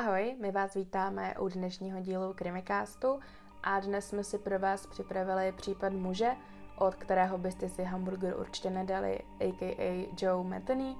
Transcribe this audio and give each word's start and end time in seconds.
Ahoj, 0.00 0.36
my 0.40 0.50
vás 0.50 0.74
vítáme 0.74 1.34
u 1.38 1.48
dnešního 1.48 2.00
dílu 2.00 2.32
Krimikástu 2.34 3.20
a 3.62 3.80
dnes 3.80 4.08
jsme 4.08 4.24
si 4.24 4.38
pro 4.38 4.58
vás 4.58 4.86
připravili 4.86 5.52
případ 5.52 5.92
muže, 5.92 6.30
od 6.76 6.94
kterého 6.94 7.38
byste 7.38 7.68
si 7.68 7.84
hamburger 7.84 8.36
určitě 8.38 8.70
nedali, 8.70 9.18
a.k.a. 9.40 10.08
Joe 10.22 10.48
Metheny 10.48 10.96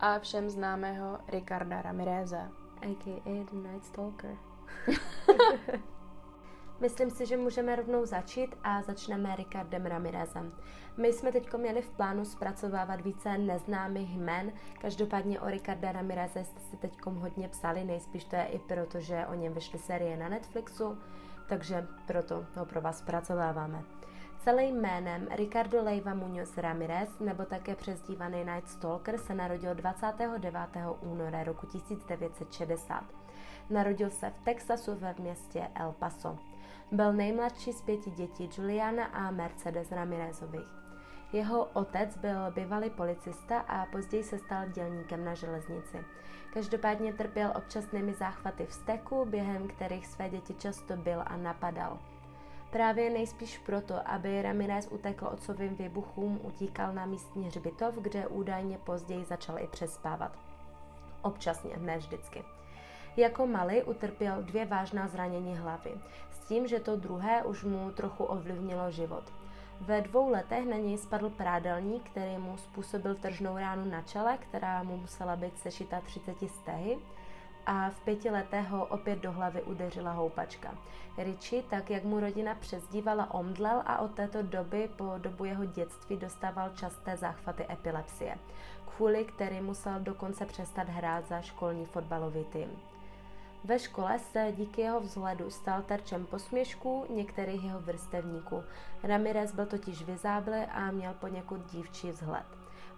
a 0.00 0.18
všem 0.18 0.50
známého 0.50 1.18
Ricarda 1.28 1.82
Ramireze. 1.82 2.48
A.k.a. 2.82 3.44
The 3.50 3.68
Night 3.68 3.84
Stalker. 3.84 4.36
Myslím 6.80 7.10
si, 7.10 7.26
že 7.26 7.36
můžeme 7.36 7.76
rovnou 7.76 8.06
začít 8.06 8.56
a 8.64 8.82
začneme 8.82 9.36
Ricardem 9.36 9.86
Ramirezem. 9.86 10.52
My 10.96 11.12
jsme 11.12 11.32
teď 11.32 11.54
měli 11.54 11.82
v 11.82 11.90
plánu 11.90 12.24
zpracovávat 12.24 13.00
více 13.00 13.38
neznámých 13.38 14.16
jmen, 14.16 14.52
každopádně 14.80 15.40
o 15.40 15.50
Ricarda 15.50 15.92
Ramireze 15.92 16.44
jste 16.44 16.60
si 16.60 16.76
teď 16.76 16.92
hodně 17.06 17.48
psali, 17.48 17.84
nejspíš 17.84 18.24
to 18.24 18.36
je 18.36 18.44
i 18.44 18.58
proto, 18.58 19.00
že 19.00 19.26
o 19.26 19.34
něm 19.34 19.52
vyšly 19.52 19.78
série 19.78 20.16
na 20.16 20.28
Netflixu, 20.28 20.98
takže 21.48 21.86
proto 22.06 22.46
ho 22.56 22.66
pro 22.66 22.80
vás 22.80 22.98
zpracováváme. 22.98 23.82
Celým 24.44 24.80
jménem 24.80 25.28
Ricardo 25.30 25.82
Leiva 25.82 26.14
Muñoz 26.14 26.60
Ramirez, 26.60 27.20
nebo 27.20 27.44
také 27.44 27.74
přezdívaný 27.74 28.44
Night 28.44 28.68
Stalker, 28.68 29.18
se 29.18 29.34
narodil 29.34 29.74
29. 29.74 30.60
února 31.00 31.44
roku 31.44 31.66
1960. 31.66 33.04
Narodil 33.70 34.10
se 34.10 34.30
v 34.30 34.44
Texasu 34.44 34.94
ve 34.94 35.14
městě 35.18 35.68
El 35.74 35.94
Paso. 35.98 36.38
Byl 36.92 37.12
nejmladší 37.12 37.72
z 37.72 37.82
pěti 37.82 38.10
dětí 38.10 38.50
Juliana 38.56 39.04
a 39.04 39.30
Mercedes 39.30 39.92
Ramirezových. 39.92 40.68
Jeho 41.32 41.64
otec 41.64 42.16
byl 42.16 42.50
bývalý 42.54 42.90
policista 42.90 43.58
a 43.60 43.86
později 43.86 44.24
se 44.24 44.38
stal 44.38 44.68
dělníkem 44.68 45.24
na 45.24 45.34
železnici. 45.34 46.04
Každopádně 46.52 47.12
trpěl 47.12 47.52
občasnými 47.56 48.14
záchvaty 48.14 48.66
vzteku, 48.66 49.24
během 49.24 49.68
kterých 49.68 50.06
své 50.06 50.28
děti 50.28 50.54
často 50.54 50.96
byl 50.96 51.22
a 51.26 51.36
napadal. 51.36 51.98
Právě 52.70 53.10
nejspíš 53.10 53.58
proto, 53.58 53.94
aby 54.04 54.42
Ramirez 54.42 54.88
utekl 54.90 55.26
otcovým 55.26 55.74
výbuchům, 55.74 56.40
utíkal 56.42 56.92
na 56.92 57.06
místní 57.06 57.46
hřbitov, 57.46 57.94
kde 57.94 58.26
údajně 58.26 58.78
později 58.78 59.24
začal 59.24 59.58
i 59.58 59.66
přespávat. 59.66 60.38
Občasně, 61.22 61.76
ne 61.76 61.98
vždycky. 61.98 62.44
Jako 63.16 63.46
malý 63.46 63.82
utrpěl 63.82 64.42
dvě 64.42 64.66
vážná 64.66 65.08
zranění 65.08 65.56
hlavy, 65.56 65.90
tím, 66.48 66.66
že 66.66 66.80
to 66.80 66.96
druhé 66.96 67.42
už 67.42 67.64
mu 67.64 67.90
trochu 67.90 68.24
ovlivnilo 68.24 68.90
život. 68.90 69.24
Ve 69.80 70.00
dvou 70.00 70.30
letech 70.30 70.66
na 70.66 70.76
něj 70.76 70.98
spadl 70.98 71.30
prádelník, 71.30 72.10
který 72.10 72.38
mu 72.38 72.56
způsobil 72.56 73.14
tržnou 73.14 73.56
ránu 73.56 73.90
na 73.90 74.02
čele, 74.02 74.38
která 74.38 74.82
mu 74.82 74.96
musela 74.96 75.36
být 75.36 75.58
sešita 75.58 76.00
30 76.00 76.36
stehy 76.48 76.98
a 77.66 77.90
v 77.90 78.00
pěti 78.00 78.30
letech 78.30 78.68
ho 78.68 78.86
opět 78.86 79.18
do 79.18 79.32
hlavy 79.32 79.62
udeřila 79.62 80.12
houpačka. 80.12 80.74
Richie, 81.18 81.62
tak 81.62 81.90
jak 81.90 82.04
mu 82.04 82.20
rodina 82.20 82.54
přezdívala, 82.54 83.34
omdlel 83.34 83.82
a 83.86 83.98
od 83.98 84.14
této 84.14 84.42
doby 84.42 84.90
po 84.96 85.14
dobu 85.18 85.44
jeho 85.44 85.64
dětství 85.64 86.16
dostával 86.16 86.70
časté 86.70 87.16
záchvaty 87.16 87.66
epilepsie, 87.70 88.38
kvůli 88.96 89.24
který 89.24 89.60
musel 89.60 90.00
dokonce 90.00 90.46
přestat 90.46 90.88
hrát 90.88 91.28
za 91.28 91.40
školní 91.40 91.86
fotbalový 91.86 92.44
tým. 92.44 92.68
Ve 93.64 93.78
škole 93.78 94.18
se 94.18 94.52
díky 94.56 94.80
jeho 94.80 95.00
vzhledu 95.00 95.50
stal 95.50 95.82
terčem 95.82 96.26
posměšků 96.26 97.06
některých 97.10 97.64
jeho 97.64 97.80
vrstevníků. 97.80 98.62
Ramirez 99.02 99.52
byl 99.52 99.66
totiž 99.66 100.02
vyzáblý 100.02 100.58
a 100.58 100.90
měl 100.90 101.14
poněkud 101.14 101.72
dívčí 101.72 102.10
vzhled. 102.10 102.46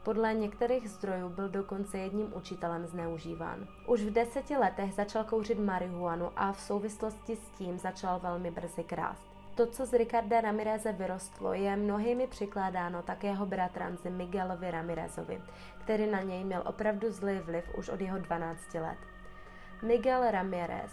Podle 0.02 0.34
některých 0.34 0.90
zdrojů 0.90 1.28
byl 1.28 1.48
dokonce 1.48 1.98
jedním 1.98 2.32
učitelem 2.36 2.86
zneužíván. 2.86 3.68
Už 3.86 4.02
v 4.02 4.10
deseti 4.10 4.56
letech 4.56 4.94
začal 4.94 5.24
kouřit 5.24 5.58
marihuanu 5.58 6.30
a 6.36 6.52
v 6.52 6.60
souvislosti 6.60 7.36
s 7.36 7.50
tím 7.58 7.78
začal 7.78 8.20
velmi 8.20 8.50
brzy 8.50 8.84
krást. 8.84 9.38
To, 9.54 9.66
co 9.66 9.86
z 9.86 9.92
Ricarda 9.92 10.40
Ramireze 10.40 10.92
vyrostlo, 10.92 11.52
je 11.52 11.76
mnohými 11.76 12.26
přikládáno 12.26 13.02
také 13.02 13.26
jeho 13.26 13.46
bratranci 13.46 14.10
Miguelovi 14.10 14.70
Ramirezovi, 14.70 15.42
který 15.80 16.06
na 16.06 16.22
něj 16.22 16.44
měl 16.44 16.62
opravdu 16.66 17.10
zlý 17.10 17.38
vliv 17.38 17.64
už 17.78 17.88
od 17.88 18.00
jeho 18.00 18.18
12 18.18 18.74
let. 18.74 18.98
Miguel 19.82 20.30
Ramirez, 20.30 20.92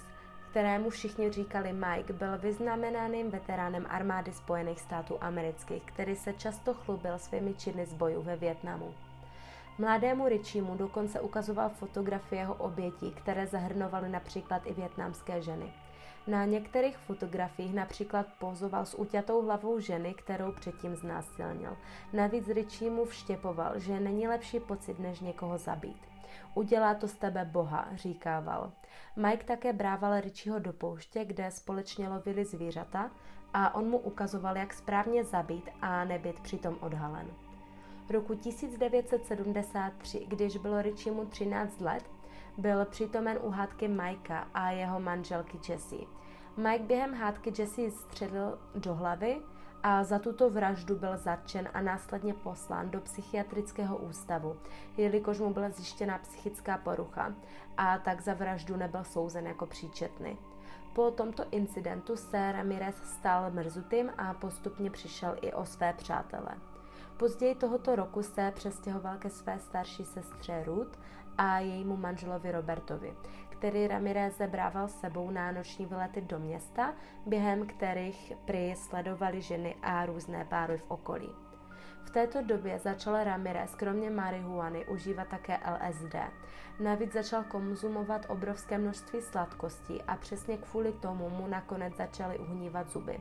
kterému 0.50 0.90
všichni 0.90 1.32
říkali 1.32 1.74
Mike, 1.74 2.14
byl 2.14 2.38
vyznamenaným 2.38 3.30
veteránem 3.30 3.86
armády 3.90 4.34
Spojených 4.34 4.80
států 4.80 5.18
amerických, 5.22 5.84
který 5.84 6.16
se 6.16 6.34
často 6.34 6.74
chlubil 6.74 7.20
svými 7.20 7.54
činy 7.54 7.86
z 7.86 7.94
bojů 7.94 8.22
ve 8.22 8.36
Větnamu. 8.36 8.94
Mladému 9.78 10.28
Richiemu 10.28 10.76
dokonce 10.76 11.22
ukazoval 11.22 11.70
fotografie 11.70 12.42
jeho 12.42 12.54
obětí, 12.54 13.12
které 13.12 13.48
zahrnovaly 13.48 14.10
například 14.10 14.62
i 14.66 14.74
větnamské 14.74 15.42
ženy. 15.42 15.74
Na 16.28 16.46
některých 16.46 16.98
fotografiích 16.98 17.74
například 17.74 18.26
pozoval 18.40 18.86
s 18.86 18.94
uťatou 18.94 19.42
hlavou 19.42 19.80
ženy, 19.80 20.14
kterou 20.14 20.52
předtím 20.52 20.96
znásilnil. 20.96 21.78
Navíc 22.14 22.48
Richiemu 22.48 23.06
vštěpoval, 23.06 23.80
že 23.80 24.00
není 24.00 24.28
lepší 24.28 24.60
pocit, 24.60 25.00
než 25.00 25.20
někoho 25.20 25.58
zabít. 25.58 26.15
Udělá 26.54 26.94
to 26.94 27.08
z 27.08 27.14
tebe 27.14 27.46
Boha, 27.46 27.88
říkával. 27.94 28.72
Mike 29.16 29.44
také 29.44 29.74
brával 29.74 30.20
Richieho 30.20 30.60
do 30.60 30.74
pouště, 30.74 31.26
kde 31.26 31.52
společně 31.52 32.10
lovili 32.10 32.46
zvířata 32.46 33.12
a 33.54 33.76
on 33.76 33.90
mu 33.90 33.98
ukazoval, 33.98 34.58
jak 34.58 34.74
správně 34.74 35.24
zabít 35.24 35.70
a 35.82 36.06
nebyt 36.06 36.40
přitom 36.40 36.78
odhalen. 36.82 37.28
Roku 38.10 38.36
1973, 38.36 40.26
když 40.28 40.58
bylo 40.58 40.82
Richiemu 40.82 41.26
13 41.26 41.82
let, 41.82 42.04
byl 42.58 42.86
přitomen 42.86 43.40
u 43.42 43.50
hádky 43.50 43.88
Mikea 43.88 44.48
a 44.54 44.72
jeho 44.72 45.00
manželky 45.00 45.60
Jessie. 45.70 46.06
Mike 46.58 46.84
během 46.84 47.14
hádky 47.14 47.54
Jessie 47.58 47.92
středl 47.92 48.60
do 48.76 48.96
hlavy 48.96 49.42
a 49.88 50.04
za 50.04 50.20
tuto 50.20 50.50
vraždu 50.50 50.96
byl 50.96 51.18
zatčen 51.18 51.70
a 51.74 51.82
následně 51.82 52.34
poslán 52.34 52.92
do 52.92 53.02
psychiatrického 53.02 53.98
ústavu, 53.98 54.58
jelikož 54.98 55.40
mu 55.40 55.54
byla 55.54 55.70
zjištěna 55.70 56.18
psychická 56.18 56.78
porucha 56.78 57.34
a 57.78 57.98
tak 57.98 58.22
za 58.22 58.34
vraždu 58.34 58.76
nebyl 58.78 59.04
souzen 59.04 59.48
jako 59.48 59.66
příčetný. 59.66 60.38
Po 60.94 61.12
tomto 61.12 61.44
incidentu 61.52 62.16
se 62.16 62.52
Ramirez 62.52 62.96
stal 63.04 63.52
mrzutým 63.52 64.12
a 64.18 64.34
postupně 64.34 64.92
přišel 64.92 65.36
i 65.42 65.54
o 65.54 65.66
své 65.66 65.94
přátele. 65.94 66.52
Později 67.18 67.56
tohoto 67.56 67.96
roku 67.96 68.24
se 68.24 68.52
přestěhoval 68.56 69.18
ke 69.18 69.30
své 69.30 69.60
starší 69.60 70.06
sestře 70.06 70.64
Ruth 70.64 71.00
a 71.38 71.60
jejímu 71.60 71.98
manželovi 71.98 72.52
Robertovi, 72.52 73.14
který 73.66 73.88
Ramirez 73.88 74.42
brával 74.48 74.88
sebou 74.88 75.32
na 75.32 75.52
noční 75.52 75.86
vylety 75.86 76.22
do 76.22 76.40
města, 76.40 76.94
během 77.26 77.68
kterých 77.68 78.34
prý 78.46 78.76
sledovali 78.76 79.42
ženy 79.42 79.76
a 79.82 80.06
různé 80.06 80.46
páry 80.46 80.78
v 80.78 80.86
okolí. 80.88 81.30
V 82.04 82.10
této 82.10 82.42
době 82.42 82.80
začal 82.80 83.24
Ramirez 83.24 83.76
kromě 83.76 84.10
marihuany 84.10 84.86
užívat 84.86 85.28
také 85.28 85.58
LSD. 85.58 86.16
Navíc 86.80 87.14
začal 87.14 87.44
konzumovat 87.44 88.26
obrovské 88.30 88.78
množství 88.78 89.22
sladkostí 89.22 90.02
a 90.02 90.16
přesně 90.16 90.58
kvůli 90.58 90.92
tomu 90.92 91.30
mu 91.30 91.48
nakonec 91.48 91.96
začaly 91.96 92.40
uhnívat 92.40 92.90
zuby. 92.90 93.20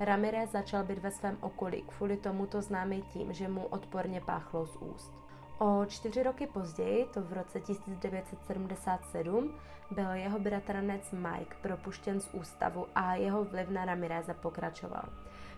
Ramirez 0.00 0.50
začal 0.50 0.84
být 0.84 0.98
ve 0.98 1.10
svém 1.10 1.38
okolí 1.40 1.82
kvůli 1.82 2.16
tomuto 2.16 2.62
známý 2.62 3.02
tím, 3.02 3.32
že 3.32 3.48
mu 3.48 3.66
odporně 3.66 4.20
páchlo 4.20 4.66
z 4.66 4.76
úst. 4.76 5.25
O 5.58 5.84
čtyři 5.88 6.22
roky 6.22 6.46
později, 6.46 7.04
to 7.14 7.22
v 7.22 7.32
roce 7.32 7.60
1977, 7.60 9.52
byl 9.90 10.10
jeho 10.10 10.38
bratranec 10.38 11.12
Mike 11.12 11.56
propuštěn 11.62 12.20
z 12.20 12.28
ústavu 12.32 12.86
a 12.94 13.14
jeho 13.14 13.44
vliv 13.44 13.68
na 13.68 13.84
Ramireze 13.84 14.34
pokračoval. 14.34 15.04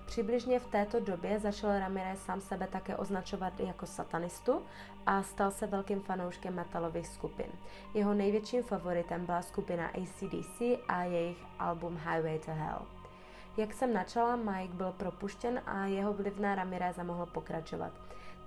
Přibližně 0.07 0.61
v 0.61 0.67
této 0.67 1.01
době 1.01 1.39
začal 1.39 1.79
Ramirez 1.79 2.23
sám 2.23 2.41
sebe 2.41 2.67
také 2.67 2.97
označovat 2.97 3.61
jako 3.61 3.87
satanistu 3.87 4.63
a 5.07 5.23
stal 5.23 5.51
se 5.51 5.67
velkým 5.67 6.01
fanouškem 6.01 6.55
metalových 6.55 7.07
skupin. 7.07 7.51
Jeho 7.95 8.15
největším 8.15 8.63
favoritem 8.63 9.27
byla 9.27 9.43
skupina 9.43 9.89
ACDC 9.89 10.61
a 10.89 11.03
jejich 11.03 11.39
album 11.59 11.97
Highway 11.97 12.39
to 12.39 12.51
Hell. 12.51 12.83
Jak 13.57 13.75
jsem 13.75 13.93
načala, 13.93 14.37
Mike 14.37 14.75
byl 14.75 14.93
propuštěn 14.93 15.63
a 15.67 15.85
jeho 15.85 16.13
vliv 16.13 16.39
na 16.39 16.55
Ramireza 16.55 17.03
mohl 17.03 17.27
pokračovat. 17.27 17.93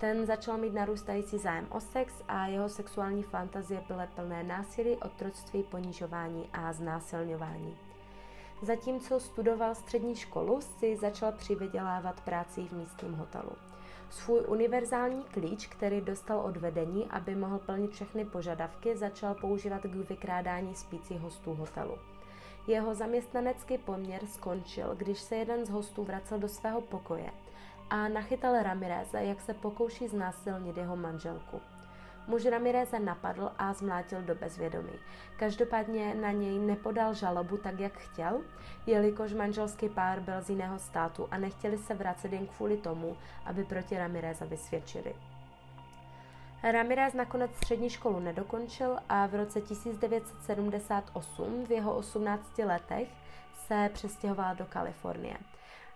Ten 0.02 0.26
začal 0.26 0.58
mít 0.58 0.74
narůstající 0.74 1.38
zájem 1.38 1.66
o 1.70 1.80
sex 1.80 2.14
a 2.28 2.46
jeho 2.46 2.68
sexuální 2.68 3.22
fantazie 3.22 3.82
byly 3.88 4.06
plné 4.14 4.42
násilí, 4.42 4.96
otroctví, 4.96 5.62
ponižování 5.62 6.48
a 6.52 6.72
znásilňování. 6.72 7.76
Zatímco 8.62 9.20
studoval 9.20 9.74
střední 9.74 10.16
školu, 10.16 10.60
si 10.60 10.96
začal 10.96 11.32
přivydělávat 11.32 12.20
práci 12.20 12.62
v 12.62 12.72
místním 12.72 13.12
hotelu. 13.12 13.52
Svůj 14.10 14.40
univerzální 14.48 15.24
klíč, 15.24 15.66
který 15.66 16.00
dostal 16.00 16.40
od 16.40 16.56
vedení, 16.56 17.06
aby 17.10 17.34
mohl 17.34 17.58
plnit 17.58 17.90
všechny 17.90 18.24
požadavky, 18.24 18.96
začal 18.96 19.34
používat 19.34 19.82
k 19.82 20.08
vykrádání 20.08 20.74
spících 20.74 21.20
hostů 21.20 21.54
hotelu. 21.54 21.94
Jeho 22.66 22.94
zaměstnanecký 22.94 23.78
poměr 23.78 24.26
skončil, 24.26 24.94
když 24.94 25.20
se 25.20 25.36
jeden 25.36 25.66
z 25.66 25.70
hostů 25.70 26.04
vracel 26.04 26.38
do 26.38 26.48
svého 26.48 26.80
pokoje 26.80 27.30
a 27.92 28.08
nachytal 28.08 28.62
Ramireze, 28.62 29.24
jak 29.24 29.40
se 29.40 29.54
pokouší 29.54 30.08
znásilnit 30.08 30.76
jeho 30.76 30.96
manželku. 30.96 31.60
Muž 32.26 32.44
Ramireze 32.44 32.98
napadl 32.98 33.52
a 33.58 33.72
zmlátil 33.72 34.22
do 34.22 34.34
bezvědomí. 34.34 34.92
Každopádně 35.36 36.14
na 36.14 36.30
něj 36.30 36.58
nepodal 36.58 37.14
žalobu 37.14 37.56
tak, 37.56 37.80
jak 37.80 37.92
chtěl, 37.92 38.40
jelikož 38.86 39.32
manželský 39.32 39.88
pár 39.88 40.20
byl 40.20 40.42
z 40.42 40.50
jiného 40.50 40.78
státu 40.78 41.28
a 41.30 41.38
nechtěli 41.38 41.78
se 41.78 41.94
vracet 41.94 42.32
jen 42.32 42.46
kvůli 42.46 42.76
tomu, 42.76 43.16
aby 43.44 43.64
proti 43.64 43.98
Ramireza 43.98 44.44
vysvědčili. 44.44 45.14
Ramirez 46.62 47.14
nakonec 47.14 47.56
střední 47.56 47.90
školu 47.90 48.20
nedokončil 48.20 48.98
a 49.08 49.26
v 49.26 49.34
roce 49.34 49.60
1978 49.60 51.66
v 51.66 51.70
jeho 51.70 51.96
18 51.96 52.58
letech 52.58 53.08
se 53.66 53.90
přestěhoval 53.92 54.54
do 54.54 54.66
Kalifornie. 54.66 55.36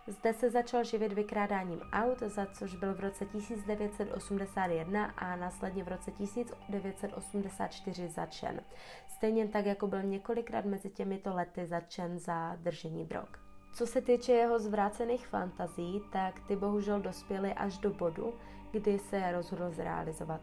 Zde 0.09 0.33
se 0.33 0.51
začal 0.51 0.85
živit 0.85 1.13
vykrádáním 1.13 1.81
aut, 1.93 2.19
za 2.23 2.47
což 2.47 2.75
byl 2.75 2.95
v 2.95 3.01
roce 3.01 3.27
1981 3.27 5.05
a 5.05 5.37
následně 5.37 5.85
v 5.85 5.89
roce 5.89 6.11
1984 6.11 8.09
začen. 8.09 8.61
Stejně 9.09 9.49
tak, 9.49 9.67
jako 9.67 9.87
byl 9.87 10.03
několikrát 10.03 10.65
mezi 10.65 10.91
těmito 10.91 11.35
lety 11.35 11.67
začen 11.67 12.19
za 12.19 12.57
držení 12.57 13.05
drog. 13.05 13.29
Co 13.75 13.87
se 13.87 14.01
týče 14.01 14.33
jeho 14.33 14.59
zvrácených 14.59 15.27
fantazí, 15.27 16.03
tak 16.13 16.41
ty 16.41 16.57
bohužel 16.57 17.01
dospěly 17.01 17.55
až 17.55 17.79
do 17.79 17.91
bodu, 17.91 18.35
kdy 18.71 18.99
se 18.99 19.33
rozhodl 19.33 19.71
zrealizovat. 19.71 20.41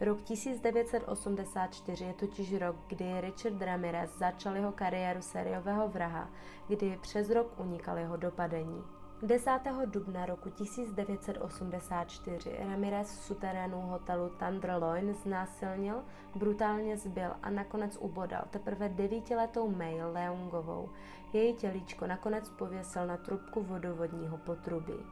Rok 0.00 0.22
1984 0.22 2.04
je 2.04 2.12
totiž 2.14 2.54
rok, 2.54 2.76
kdy 2.86 3.20
Richard 3.20 3.62
Ramirez 3.62 4.18
začal 4.18 4.56
jeho 4.56 4.72
kariéru 4.72 5.22
sériového 5.22 5.88
vraha, 5.88 6.30
kdy 6.68 6.98
přes 7.02 7.30
rok 7.30 7.60
unikal 7.60 7.98
jeho 7.98 8.16
dopadení. 8.16 9.01
10. 9.22 9.50
dubna 9.86 10.26
roku 10.26 10.50
1984 10.50 12.56
Ramirez 12.58 13.18
v 13.18 13.22
suterénu 13.22 13.80
hotelu 13.80 14.28
Tenderloin 14.28 15.14
znásilnil, 15.14 16.02
brutálně 16.34 16.96
zbyl 16.96 17.30
a 17.42 17.50
nakonec 17.50 17.96
ubodal 18.00 18.42
teprve 18.50 18.88
devítiletou 18.88 19.70
May 19.70 20.02
Leongovou. 20.02 20.90
Její 21.32 21.54
tělíčko 21.54 22.06
nakonec 22.06 22.48
pověsil 22.48 23.06
na 23.06 23.16
trubku 23.16 23.62
vodovodního 23.62 24.38
potrubí. 24.38 25.06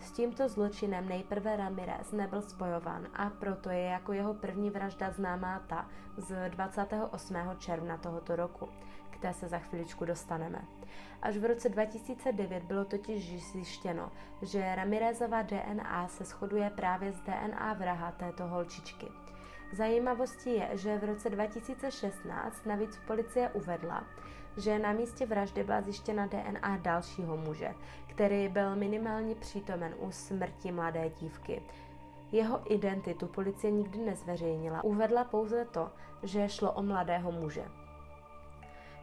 S 0.00 0.12
tímto 0.12 0.48
zločinem 0.48 1.08
nejprve 1.08 1.56
Ramirez 1.56 2.12
nebyl 2.12 2.42
spojován 2.42 3.08
a 3.14 3.30
proto 3.30 3.70
je 3.70 3.82
jako 3.82 4.12
jeho 4.12 4.34
první 4.34 4.70
vražda 4.70 5.10
známá 5.10 5.62
ta 5.66 5.88
z 6.16 6.50
28. 6.50 7.36
června 7.58 7.96
tohoto 7.96 8.36
roku, 8.36 8.68
které 9.10 9.34
se 9.34 9.48
za 9.48 9.58
chviličku 9.58 10.04
dostaneme. 10.04 10.64
Až 11.22 11.36
v 11.36 11.44
roce 11.44 11.68
2009 11.68 12.62
bylo 12.62 12.84
totiž 12.84 13.42
zjištěno, 13.52 14.10
že 14.42 14.74
Ramirezova 14.74 15.42
DNA 15.42 16.08
se 16.08 16.24
shoduje 16.24 16.70
právě 16.70 17.12
s 17.12 17.20
DNA 17.20 17.72
vraha 17.72 18.12
této 18.12 18.46
holčičky. 18.46 19.06
Zajímavostí 19.72 20.54
je, 20.54 20.68
že 20.72 20.98
v 20.98 21.04
roce 21.04 21.30
2016 21.30 22.66
navíc 22.66 22.98
policie 23.06 23.50
uvedla, 23.50 24.04
že 24.56 24.78
na 24.78 24.92
místě 24.92 25.26
vraždy 25.26 25.64
byla 25.64 25.82
zjištěna 25.82 26.26
DNA 26.26 26.76
dalšího 26.76 27.36
muže, 27.36 27.74
který 28.06 28.48
byl 28.48 28.76
minimálně 28.76 29.34
přítomen 29.34 29.94
u 29.98 30.10
smrti 30.10 30.72
mladé 30.72 31.10
dívky. 31.20 31.62
Jeho 32.32 32.72
identitu 32.74 33.26
policie 33.26 33.70
nikdy 33.70 33.98
nezveřejnila, 33.98 34.84
uvedla 34.84 35.24
pouze 35.24 35.64
to, 35.64 35.90
že 36.22 36.48
šlo 36.48 36.72
o 36.72 36.82
mladého 36.82 37.32
muže. 37.32 37.64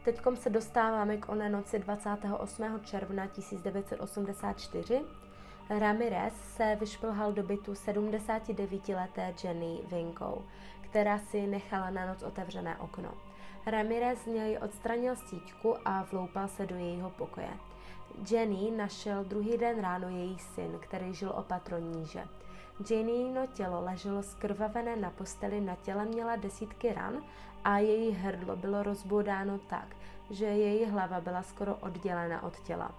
Teď 0.04 0.20
se 0.34 0.50
dostáváme 0.50 1.18
k 1.18 1.30
oné 1.30 1.50
noci 1.50 1.80
28. 1.80 2.80
června 2.84 3.28
1984. 3.28 5.02
Ramirez 5.70 6.34
se 6.56 6.78
vyšplhal 6.80 7.32
do 7.32 7.44
bytu 7.44 7.74
79-leté 7.74 9.34
Jenny 9.44 9.80
Vinkou, 9.92 10.44
která 10.82 11.20
si 11.20 11.48
nechala 11.48 11.90
na 11.90 12.06
noc 12.06 12.24
otevřené 12.24 12.78
okno. 12.78 13.14
Ramirez 13.66 14.20
z 14.20 14.26
něj 14.26 14.58
odstranil 14.62 15.16
síťku 15.16 15.76
a 15.86 16.08
vloupal 16.12 16.48
se 16.48 16.66
do 16.66 16.76
jejího 16.76 17.10
pokoje. 17.10 17.50
Jenny 18.32 18.72
našel 18.72 19.24
druhý 19.24 19.58
den 19.58 19.82
ráno 19.82 20.10
její 20.10 20.40
syn, 20.40 20.80
který 20.80 21.14
žil 21.14 21.30
o 21.30 21.44
patro 21.44 21.78
níže. 21.78 22.24
Jennyno 22.90 23.48
tělo 23.48 23.82
leželo 23.82 24.24
skrvavené 24.24 24.96
na 24.96 25.10
posteli, 25.10 25.62
na 25.62 25.76
těle 25.76 26.06
měla 26.06 26.36
desítky 26.36 26.94
ran 26.94 27.14
a 27.64 27.78
její 27.78 28.12
hrdlo 28.12 28.56
bylo 28.56 28.84
rozboudáno 28.84 29.60
tak, 29.60 29.96
že 30.30 30.46
její 30.46 30.86
hlava 30.86 31.22
byla 31.22 31.44
skoro 31.44 31.76
oddělena 31.76 32.44
od 32.44 32.60
těla. 32.60 32.92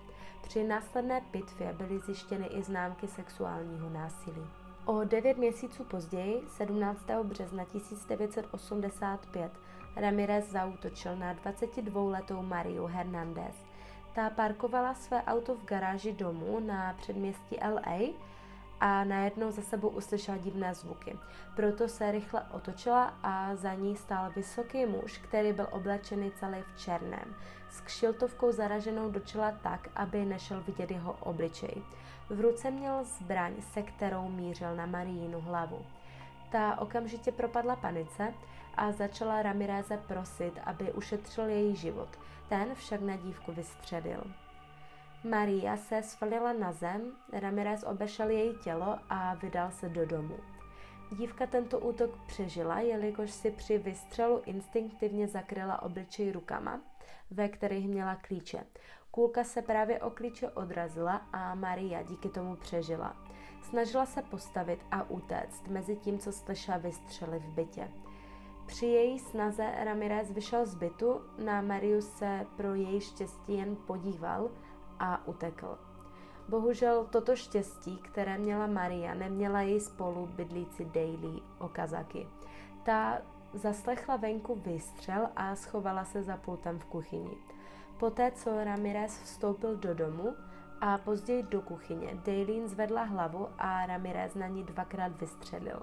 Při 0.42 0.64
následné 0.64 1.20
pitvě 1.30 1.72
byly 1.72 1.98
zjištěny 1.98 2.46
i 2.46 2.62
známky 2.62 3.08
sexuálního 3.08 3.90
násilí. 3.90 4.42
O 4.84 5.04
devět 5.04 5.38
měsíců 5.38 5.84
později, 5.84 6.42
17. 6.48 7.00
března 7.22 7.64
1985, 7.64 9.52
Ramirez 9.96 10.50
zautočil 10.50 11.16
na 11.16 11.34
22-letou 11.34 12.42
Mariu 12.42 12.86
Hernandez. 12.86 13.54
Ta 14.14 14.30
parkovala 14.30 14.94
své 14.94 15.22
auto 15.22 15.54
v 15.54 15.64
garáži 15.64 16.12
domu 16.12 16.60
na 16.60 16.94
předměstí 16.98 17.56
LA 17.74 17.98
a 18.80 19.04
najednou 19.04 19.50
za 19.50 19.62
sebou 19.62 19.88
uslyšela 19.88 20.38
divné 20.38 20.74
zvuky. 20.74 21.18
Proto 21.56 21.88
se 21.88 22.12
rychle 22.12 22.42
otočila 22.50 23.14
a 23.22 23.56
za 23.56 23.74
ní 23.74 23.96
stál 23.96 24.32
vysoký 24.36 24.86
muž, 24.86 25.18
který 25.18 25.52
byl 25.52 25.68
oblečený 25.70 26.30
celý 26.30 26.62
v 26.62 26.80
černém, 26.80 27.34
s 27.70 27.80
kšiltovkou 27.80 28.52
zaraženou 28.52 29.10
do 29.10 29.20
čela 29.20 29.52
tak, 29.62 29.88
aby 29.94 30.24
nešel 30.24 30.62
vidět 30.66 30.90
jeho 30.90 31.12
obličej. 31.12 31.82
V 32.30 32.40
ruce 32.40 32.70
měl 32.70 33.04
zbraň, 33.04 33.52
se 33.72 33.82
kterou 33.82 34.28
mířil 34.28 34.76
na 34.76 34.86
Marínu 34.86 35.40
hlavu. 35.40 35.86
Ta 36.50 36.80
okamžitě 36.80 37.32
propadla 37.32 37.76
panice 37.76 38.34
a 38.74 38.92
začala 38.92 39.42
Ramireze 39.42 39.96
prosit, 39.96 40.52
aby 40.64 40.92
ušetřil 40.92 41.44
její 41.44 41.76
život. 41.76 42.08
Ten 42.48 42.74
však 42.74 43.00
na 43.00 43.16
dívku 43.16 43.52
vystředil. 43.52 44.22
Maria 45.24 45.76
se 45.76 46.02
svalila 46.02 46.52
na 46.52 46.72
zem, 46.72 47.12
Ramirez 47.32 47.82
obešel 47.82 48.30
její 48.30 48.58
tělo 48.58 48.98
a 49.10 49.34
vydal 49.34 49.70
se 49.70 49.88
do 49.88 50.06
domu. 50.06 50.36
Dívka 51.12 51.46
tento 51.46 51.78
útok 51.78 52.10
přežila, 52.26 52.80
jelikož 52.80 53.30
si 53.30 53.50
při 53.50 53.78
vystřelu 53.78 54.42
instinktivně 54.46 55.28
zakryla 55.28 55.82
obličej 55.82 56.32
rukama, 56.32 56.80
ve 57.30 57.48
kterých 57.48 57.88
měla 57.88 58.14
klíče. 58.14 58.66
Kůlka 59.10 59.44
se 59.44 59.62
právě 59.62 60.00
o 60.00 60.10
klíče 60.10 60.48
odrazila 60.48 61.16
a 61.32 61.54
Maria 61.54 62.02
díky 62.02 62.28
tomu 62.28 62.56
přežila. 62.56 63.16
Snažila 63.62 64.06
se 64.06 64.22
postavit 64.22 64.80
a 64.90 65.10
utéct 65.10 65.68
mezi 65.68 65.96
tím, 65.96 66.18
co 66.18 66.32
slyšela 66.32 66.78
vystřely 66.78 67.38
v 67.38 67.48
bytě. 67.48 67.90
Při 68.66 68.86
její 68.86 69.18
snaze 69.18 69.70
Ramirez 69.84 70.30
vyšel 70.30 70.66
z 70.66 70.74
bytu, 70.74 71.20
na 71.44 71.62
Mariu 71.62 72.00
se 72.00 72.46
pro 72.56 72.74
její 72.74 73.00
štěstí 73.00 73.56
jen 73.56 73.76
podíval 73.76 74.50
a 75.00 75.26
utekl. 75.26 75.78
Bohužel 76.48 77.06
toto 77.10 77.36
štěstí, 77.36 77.96
které 77.96 78.38
měla 78.38 78.66
Maria, 78.66 79.14
neměla 79.14 79.60
její 79.60 79.80
spolu 79.80 80.26
bydlící 80.26 80.84
Daily 80.84 81.42
Okazaki. 81.58 82.28
Ta 82.82 83.18
zaslechla 83.52 84.16
venku 84.16 84.54
výstřel 84.54 85.28
a 85.36 85.56
schovala 85.56 86.04
se 86.04 86.22
za 86.22 86.36
pultem 86.36 86.78
v 86.78 86.84
kuchyni. 86.84 87.36
Poté, 87.98 88.30
co 88.30 88.64
Ramirez 88.64 89.22
vstoupil 89.22 89.76
do 89.76 89.94
domu 89.94 90.34
a 90.80 90.98
později 90.98 91.42
do 91.42 91.62
kuchyně, 91.62 92.14
Daylin 92.24 92.68
zvedla 92.68 93.02
hlavu 93.02 93.48
a 93.58 93.86
Ramirez 93.86 94.34
na 94.34 94.46
ní 94.46 94.64
dvakrát 94.64 95.20
vystřelil. 95.20 95.82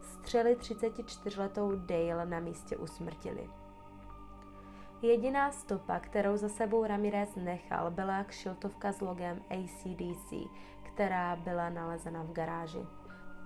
Střely 0.00 0.56
34-letou 0.56 1.72
Dale 1.76 2.26
na 2.26 2.40
místě 2.40 2.76
usmrtili. 2.76 3.48
Jediná 5.04 5.52
stopa, 5.52 6.00
kterou 6.00 6.36
za 6.36 6.48
sebou 6.48 6.86
Ramirez 6.86 7.36
nechal, 7.36 7.90
byla 7.90 8.24
kšiltovka 8.24 8.92
s 8.92 9.00
logem 9.00 9.42
ACDC, 9.50 10.32
která 10.82 11.36
byla 11.36 11.70
nalezena 11.70 12.22
v 12.22 12.32
garáži. 12.32 12.86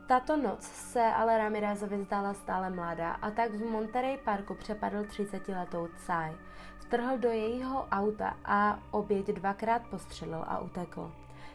Tato 0.08 0.36
noc 0.36 0.62
se 0.62 1.02
ale 1.02 1.38
Ramirezovi 1.38 2.04
zdála 2.04 2.34
stále 2.34 2.70
mladá 2.70 3.12
a 3.12 3.30
tak 3.30 3.50
v 3.50 3.70
Monterey 3.70 4.18
Parku 4.18 4.54
přepadl 4.54 5.02
30-letou 5.02 5.88
Tsai. 5.88 6.32
Vtrhl 6.78 7.18
do 7.18 7.28
jejího 7.28 7.88
auta 7.90 8.36
a 8.44 8.78
oběť 8.90 9.26
dvakrát 9.26 9.82
postřelil 9.90 10.44
a 10.48 10.58
utekl. 10.58 11.12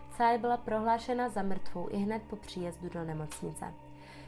Tsai 0.09 0.37
byla 0.37 0.57
prohlášena 0.57 1.29
za 1.29 1.41
mrtvou 1.41 1.89
i 1.91 1.97
hned 1.97 2.23
po 2.29 2.35
příjezdu 2.35 2.89
do 2.89 3.03
nemocnice. 3.03 3.73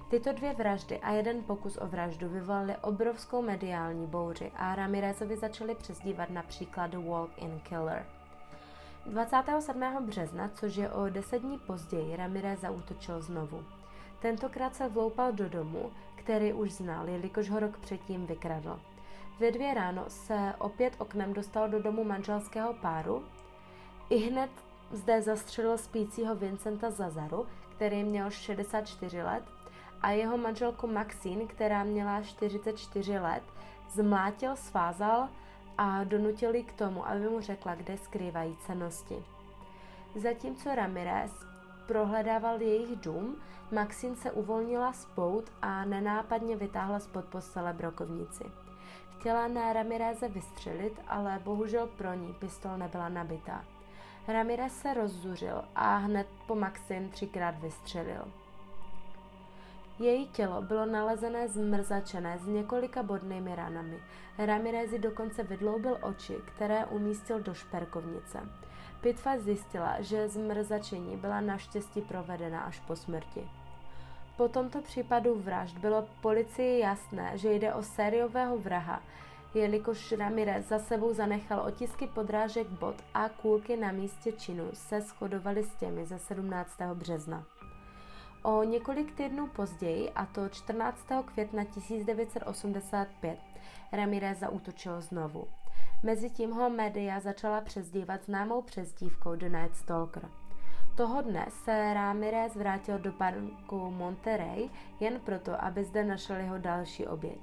Tyto 0.10 0.34
dvě 0.34 0.54
vraždy 0.54 1.00
a 1.00 1.12
jeden 1.12 1.44
pokus 1.44 1.78
o 1.82 1.88
vraždu 1.88 2.30
vyvolaly 2.30 2.76
obrovskou 2.82 3.42
mediální 3.42 4.08
bouři 4.08 4.52
a 4.56 4.76
Ramirezovi 4.76 5.38
začali 5.38 5.76
přezdívat 5.76 6.30
například 6.30 6.94
Walk-in 6.94 7.60
Killer. 7.60 8.06
27. 9.06 10.06
března, 10.06 10.50
což 10.54 10.76
je 10.76 10.90
o 10.90 11.10
deset 11.10 11.40
dní 11.40 11.60
později, 11.60 12.16
Ramirez 12.16 12.60
zautočil 12.60 13.22
znovu. 13.22 13.64
Tentokrát 14.20 14.76
se 14.76 14.90
vloupal 14.90 15.32
do 15.32 15.50
domu, 15.50 15.92
který 16.16 16.54
už 16.54 16.72
znal, 16.72 17.10
jelikož 17.10 17.50
ho 17.50 17.60
rok 17.60 17.78
předtím 17.78 18.26
vykradl. 18.26 18.80
Ve 19.40 19.52
dvě 19.52 19.74
ráno 19.74 20.06
se 20.08 20.54
opět 20.58 20.94
oknem 20.98 21.34
dostal 21.34 21.70
do 21.70 21.82
domu 21.82 22.04
manželského 22.04 22.74
páru. 22.74 23.24
I 24.10 24.18
hned 24.18 24.50
zde 24.92 25.22
zastřelil 25.22 25.78
spícího 25.78 26.36
Vincenta 26.36 26.92
Zazaru, 26.92 27.48
který 27.76 28.04
měl 28.04 28.30
64 28.30 29.24
let 29.24 29.55
a 30.02 30.12
jeho 30.12 30.38
manželku 30.38 30.88
Maxine, 30.88 31.46
která 31.46 31.84
měla 31.84 32.22
44 32.22 33.20
let, 33.20 33.44
zmlátil, 33.90 34.56
svázal 34.56 35.30
a 35.78 36.04
donutil 36.04 36.56
ji 36.56 36.64
k 36.64 36.74
tomu, 36.74 37.08
aby 37.08 37.30
mu 37.30 37.42
řekla, 37.42 37.76
kde 37.76 37.98
skrývají 37.98 38.58
cenosti. 38.66 39.24
Zatímco 40.16 40.76
Ramirez 40.76 41.32
prohledával 41.88 42.62
jejich 42.62 42.96
dům, 42.96 43.36
Maxine 43.72 44.16
se 44.16 44.32
uvolnila 44.32 44.94
z 44.94 45.06
pout 45.06 45.52
a 45.62 45.86
nenápadně 45.86 46.56
vytáhla 46.56 47.00
spod 47.00 47.26
postele 47.26 47.74
brokovnici. 47.74 48.44
Chtěla 49.20 49.48
na 49.48 49.74
Ramireze 49.74 50.28
vystřelit, 50.28 51.02
ale 51.08 51.40
bohužel 51.44 51.88
pro 51.88 52.14
ní 52.14 52.34
pistol 52.34 52.78
nebyla 52.78 53.10
nabitá. 53.10 53.66
Ramirez 54.28 54.74
se 54.74 54.94
rozzuřil 54.94 55.62
a 55.76 55.96
hned 55.96 56.28
po 56.48 56.56
Maxin 56.56 57.10
třikrát 57.10 57.60
vystřelil. 57.60 58.32
Její 60.00 60.28
tělo 60.28 60.62
bylo 60.62 60.86
nalezené 60.86 61.48
zmrzačené 61.48 62.40
s 62.40 62.48
několika 62.48 63.04
bodnými 63.04 63.56
ranami. 63.56 64.00
Ramirez 64.38 64.92
dokonce 64.98 65.44
vydloubil 65.44 65.98
oči, 66.02 66.36
které 66.46 66.86
umístil 66.86 67.40
do 67.40 67.54
šperkovnice. 67.54 68.40
Pitva 69.02 69.38
zjistila, 69.38 70.02
že 70.02 70.30
zmrzačení 70.30 71.18
byla 71.18 71.42
naštěstí 71.42 72.02
provedena 72.02 72.62
až 72.62 72.80
po 72.80 72.96
smrti. 72.96 73.50
Po 74.38 74.48
tomto 74.48 74.82
případu 74.82 75.36
vražd 75.36 75.78
bylo 75.78 76.08
policii 76.22 76.80
jasné, 76.80 77.38
že 77.38 77.54
jde 77.54 77.74
o 77.74 77.84
sériového 77.84 78.58
vraha, 78.58 79.02
jelikož 79.54 80.12
Ramirez 80.12 80.68
za 80.68 80.80
sebou 80.80 81.14
zanechal 81.14 81.60
otisky 81.60 82.08
podrážek 82.08 82.68
bot 82.68 82.96
a 83.14 83.30
kůlky 83.30 83.78
na 83.78 83.92
místě 83.92 84.32
činu 84.32 84.70
se 84.74 85.02
shodovaly 85.02 85.64
s 85.64 85.76
těmi 85.76 86.06
ze 86.06 86.20
17. 86.20 86.82
března. 86.94 87.44
O 88.46 88.64
několik 88.64 89.16
týdnů 89.16 89.48
později, 89.48 90.12
a 90.12 90.26
to 90.26 90.50
14. 90.50 91.08
května 91.26 91.64
1985, 91.64 93.40
Ramirez 93.92 94.40
zautočil 94.40 95.02
znovu. 95.02 95.48
Mezitím 96.04 96.52
ho 96.52 96.70
média 96.70 97.20
začala 97.20 97.62
přezdívat 97.62 98.24
známou 98.26 98.62
přezdívkou 98.62 99.36
The 99.36 99.50
Night 99.50 99.76
Stalker. 99.76 100.30
Toho 100.96 101.22
dne 101.22 101.46
se 101.50 101.94
Ramirez 101.94 102.56
vrátil 102.56 103.00
do 103.00 103.12
parku 103.12 103.92
Monterey 103.92 104.70
jen 105.00 105.20
proto, 105.20 105.64
aby 105.64 105.84
zde 105.84 106.04
našel 106.04 106.36
jeho 106.36 106.58
další 106.58 107.08
oběť. 107.08 107.40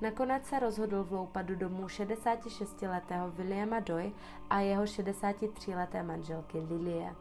Nakonec 0.00 0.46
se 0.46 0.58
rozhodl 0.58 1.04
vloupat 1.04 1.46
do 1.46 1.56
domu 1.56 1.86
66-letého 1.86 3.30
Williama 3.30 3.80
Doy 3.80 4.12
a 4.50 4.60
jeho 4.60 4.84
63-leté 4.84 6.02
manželky 6.02 6.58
Lilie. 6.58 7.14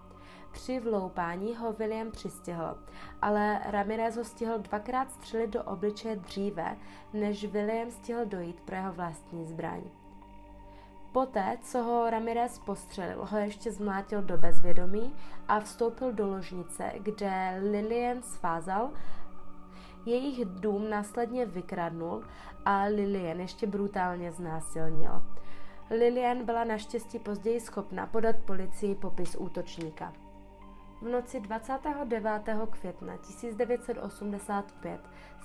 Při 0.51 0.79
vloupání 0.79 1.55
ho 1.55 1.73
William 1.73 2.11
přistihl, 2.11 2.77
ale 3.21 3.61
Ramirez 3.65 4.17
ho 4.17 4.23
stihl 4.23 4.59
dvakrát 4.59 5.11
střelit 5.11 5.49
do 5.49 5.63
obličeje 5.63 6.15
dříve, 6.15 6.77
než 7.13 7.45
William 7.45 7.91
stihl 7.91 8.25
dojít 8.25 8.61
pro 8.61 8.75
jeho 8.75 8.93
vlastní 8.93 9.45
zbraň. 9.45 9.81
Poté, 11.11 11.57
co 11.61 11.83
ho 11.83 12.09
Ramirez 12.09 12.59
postřelil, 12.59 13.25
ho 13.25 13.37
ještě 13.37 13.71
zmlátil 13.71 14.21
do 14.21 14.37
bezvědomí 14.37 15.15
a 15.47 15.59
vstoupil 15.59 16.13
do 16.13 16.27
ložnice, 16.27 16.91
kde 16.99 17.59
Lillian 17.71 18.21
svázal, 18.21 18.89
jejich 20.05 20.45
dům 20.45 20.89
následně 20.89 21.45
vykradnul 21.45 22.23
a 22.65 22.83
Lillian 22.83 23.39
ještě 23.39 23.67
brutálně 23.67 24.31
znásilnil. 24.31 25.21
Lillian 25.89 26.45
byla 26.45 26.63
naštěstí 26.63 27.19
později 27.19 27.59
schopna 27.59 28.07
podat 28.07 28.35
policii 28.45 28.95
popis 28.95 29.35
útočníka. 29.39 30.13
V 31.01 31.07
noci 31.07 31.39
29. 31.39 32.49
května 32.69 33.17
1985 33.17 35.01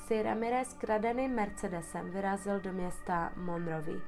si 0.07 0.23
Ramirez 0.23 0.75
kradeným 0.75 1.35
Mercedesem 1.35 2.11
vyrazil 2.11 2.61
do 2.61 2.73
města 2.73 3.33
Monrovy. 3.37 4.01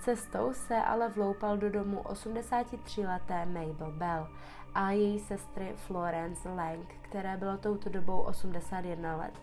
Cestou 0.00 0.52
se 0.52 0.76
ale 0.76 1.08
vloupal 1.08 1.56
do 1.56 1.70
domu 1.70 2.02
83-leté 2.02 3.46
Mabel 3.46 3.92
Bell 3.92 4.28
a 4.74 4.90
její 4.90 5.20
sestry 5.20 5.72
Florence 5.76 6.48
Lang, 6.48 6.94
které 7.02 7.36
bylo 7.36 7.58
touto 7.58 7.90
dobou 7.90 8.20
81 8.20 9.16
let. 9.16 9.34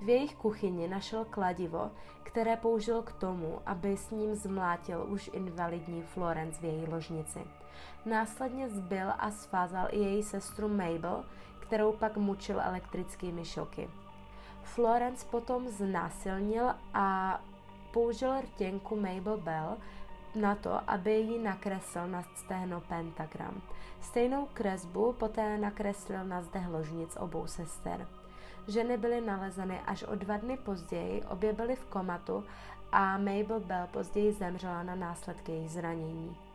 V 0.00 0.08
jejich 0.08 0.34
kuchyni 0.34 0.88
našel 0.88 1.24
kladivo, 1.24 1.90
které 2.22 2.56
použil 2.56 3.02
k 3.02 3.12
tomu, 3.12 3.60
aby 3.66 3.96
s 3.96 4.10
ním 4.10 4.34
zmlátil 4.34 5.06
už 5.08 5.30
invalidní 5.32 6.02
Florence 6.02 6.60
v 6.60 6.64
její 6.64 6.86
ložnici. 6.86 7.57
Následně 8.06 8.68
zbyl 8.68 9.12
a 9.18 9.30
svázal 9.30 9.88
i 9.90 9.98
její 9.98 10.22
sestru 10.22 10.68
Mabel, 10.68 11.24
kterou 11.60 11.92
pak 11.92 12.16
mučil 12.16 12.60
elektrickými 12.60 13.44
šoky. 13.44 13.90
Florence 14.62 15.26
potom 15.30 15.68
znásilnil 15.68 16.74
a 16.94 17.40
použil 17.92 18.40
rtěnku 18.40 18.96
Mabel 18.96 19.36
Bell 19.36 19.76
na 20.34 20.54
to, 20.54 20.90
aby 20.90 21.12
ji 21.12 21.38
nakreslil 21.38 22.08
na 22.08 22.22
stehno 22.34 22.80
pentagram. 22.80 23.62
Stejnou 24.00 24.48
kresbu 24.54 25.12
poté 25.12 25.58
nakreslil 25.58 26.24
na 26.24 26.42
zde 26.42 26.60
ložnic 26.68 27.16
obou 27.16 27.46
sester. 27.46 28.06
Ženy 28.68 28.96
byly 28.96 29.20
nalezeny 29.20 29.80
až 29.80 30.02
o 30.02 30.14
dva 30.14 30.36
dny 30.36 30.56
později, 30.56 31.22
obě 31.22 31.52
byly 31.52 31.76
v 31.76 31.84
komatu 31.84 32.44
a 32.92 33.18
Mabel 33.18 33.60
Bell 33.60 33.86
později 33.86 34.32
zemřela 34.32 34.82
na 34.82 34.94
následky 34.94 35.52
jejich 35.52 35.70
zranění. 35.70 36.47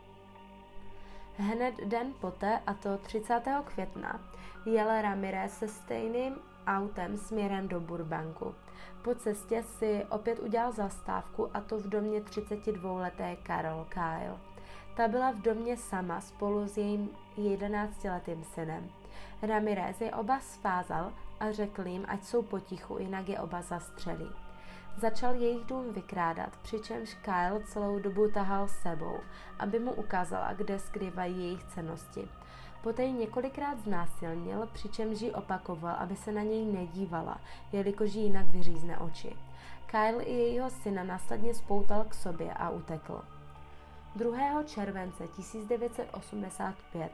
Hned 1.36 1.74
den 1.84 2.14
poté, 2.20 2.60
a 2.66 2.74
to 2.74 2.98
30. 2.98 3.42
května, 3.64 4.20
jel 4.66 5.02
Ramirez 5.02 5.58
se 5.58 5.68
stejným 5.68 6.36
autem 6.66 7.18
směrem 7.18 7.68
do 7.68 7.80
Burbanku. 7.80 8.54
Po 9.02 9.14
cestě 9.14 9.62
si 9.62 10.06
opět 10.10 10.38
udělal 10.38 10.72
zastávku 10.72 11.56
a 11.56 11.60
to 11.60 11.78
v 11.78 11.88
domě 11.88 12.20
32-leté 12.20 13.36
Carol 13.46 13.86
Kyle. 13.88 14.38
Ta 14.96 15.08
byla 15.08 15.30
v 15.30 15.42
domě 15.42 15.76
sama 15.76 16.20
spolu 16.20 16.68
s 16.68 16.76
jejím 16.76 17.10
11-letým 17.38 18.44
synem. 18.44 18.90
Ramirez 19.42 20.00
je 20.00 20.14
oba 20.14 20.40
svázal 20.40 21.12
a 21.40 21.52
řekl 21.52 21.86
jim, 21.86 22.04
ať 22.08 22.24
jsou 22.24 22.42
potichu, 22.42 22.98
jinak 22.98 23.28
je 23.28 23.40
oba 23.40 23.62
zastřelí. 23.62 24.43
Začal 24.96 25.34
jejich 25.34 25.64
dům 25.64 25.92
vykrádat, 25.92 26.56
přičemž 26.62 27.14
Kyle 27.14 27.60
celou 27.64 27.98
dobu 27.98 28.30
tahal 28.30 28.68
sebou, 28.68 29.20
aby 29.58 29.78
mu 29.78 29.92
ukázala, 29.92 30.52
kde 30.52 30.78
skrývají 30.78 31.38
jejich 31.38 31.64
cenosti. 31.64 32.28
Poté 32.82 33.02
ji 33.04 33.12
několikrát 33.12 33.78
znásilnil, 33.80 34.68
přičemž 34.72 35.20
ji 35.20 35.32
opakoval, 35.32 35.96
aby 35.98 36.16
se 36.16 36.32
na 36.32 36.42
něj 36.42 36.64
nedívala, 36.64 37.40
jelikož 37.72 38.14
jí 38.14 38.22
jinak 38.22 38.46
vyřízne 38.46 38.98
oči. 38.98 39.36
Kyle 39.86 40.22
i 40.22 40.32
jejího 40.32 40.70
syna 40.70 41.04
následně 41.04 41.54
spoutal 41.54 42.04
k 42.04 42.14
sobě 42.14 42.52
a 42.52 42.70
utekl. 42.70 43.22
2. 44.16 44.62
července 44.62 45.26
1985 45.26 47.12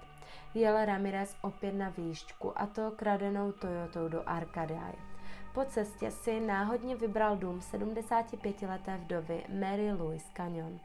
jel 0.55 0.85
Ramirez 0.85 1.37
opět 1.43 1.73
na 1.73 1.89
výšťku, 1.89 2.61
a 2.61 2.67
to 2.67 2.91
kradenou 2.91 3.53
Toyotou 3.53 4.09
do 4.09 4.29
Arcadie. 4.29 5.10
Po 5.55 5.65
cestě 5.65 6.11
si 6.11 6.41
náhodně 6.41 6.97
vybral 6.97 7.37
dům 7.37 7.59
75-leté 7.59 8.97
vdovy 8.97 9.45
Mary 9.61 9.93
Louise 9.93 10.27
Canyon. 10.37 10.81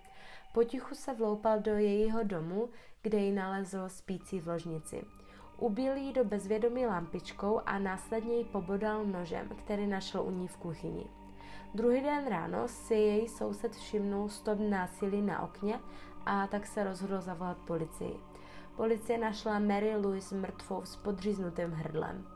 Potichu 0.54 0.96
se 0.96 1.14
vloupal 1.14 1.60
do 1.60 1.72
jejího 1.72 2.24
domu, 2.24 2.70
kde 3.02 3.18
ji 3.18 3.32
nalezl 3.32 3.90
spící 3.90 4.40
v 4.40 4.48
ložnici. 4.48 5.06
Ubil 5.58 5.96
ji 5.96 6.14
do 6.14 6.24
bezvědomí 6.24 6.86
lampičkou 6.86 7.62
a 7.66 7.80
následně 7.80 8.38
ji 8.38 8.44
pobodal 8.44 9.06
nožem, 9.06 9.50
který 9.50 9.88
našel 9.88 10.22
u 10.22 10.32
ní 10.32 10.48
v 10.48 10.58
kuchyni. 10.58 11.06
Druhý 11.74 12.02
den 12.02 12.28
ráno 12.28 12.68
si 12.68 12.94
její 12.94 13.28
soused 13.30 13.76
všimnul 13.76 14.30
stop 14.30 14.60
násilí 14.60 15.22
na 15.22 15.42
okně 15.42 15.80
a 16.26 16.48
tak 16.48 16.68
se 16.68 16.84
rozhodl 16.84 17.22
zavolat 17.22 17.58
policii. 17.58 18.20
Policie 18.76 19.18
našla 19.18 19.60
Mary 19.60 19.96
Louise 19.96 20.36
mrtvou 20.36 20.86
s 20.86 20.96
podříznutým 20.96 21.72
hrdlem. 21.72 22.35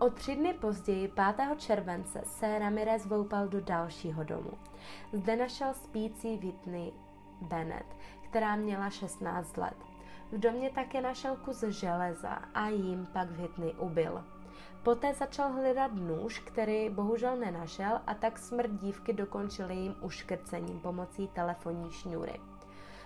O 0.00 0.10
tři 0.10 0.36
dny 0.36 0.54
později, 0.54 1.08
5. 1.08 1.48
července, 1.56 2.22
se 2.24 2.58
Ramirez 2.58 3.06
voupal 3.06 3.48
do 3.48 3.60
dalšího 3.60 4.24
domu. 4.24 4.50
Zde 5.12 5.36
našel 5.36 5.74
spící 5.74 6.36
Whitney 6.36 6.92
Bennett, 7.40 7.96
která 8.20 8.56
měla 8.56 8.90
16 8.90 9.56
let. 9.56 9.76
V 10.32 10.38
domě 10.38 10.70
také 10.70 11.00
našel 11.00 11.36
kus 11.36 11.62
železa 11.62 12.28
a 12.54 12.68
jim 12.68 13.06
pak 13.12 13.30
Whitney 13.30 13.74
ubil. 13.78 14.24
Poté 14.82 15.14
začal 15.14 15.52
hledat 15.52 15.94
nůž, 15.94 16.38
který 16.38 16.90
bohužel 16.90 17.36
nenašel 17.36 18.00
a 18.06 18.14
tak 18.14 18.38
smrt 18.38 18.70
dívky 18.70 19.12
dokončil 19.12 19.70
jejím 19.70 19.94
uškrcením 20.00 20.80
pomocí 20.80 21.28
telefonní 21.28 21.90
šňůry. 21.90 22.40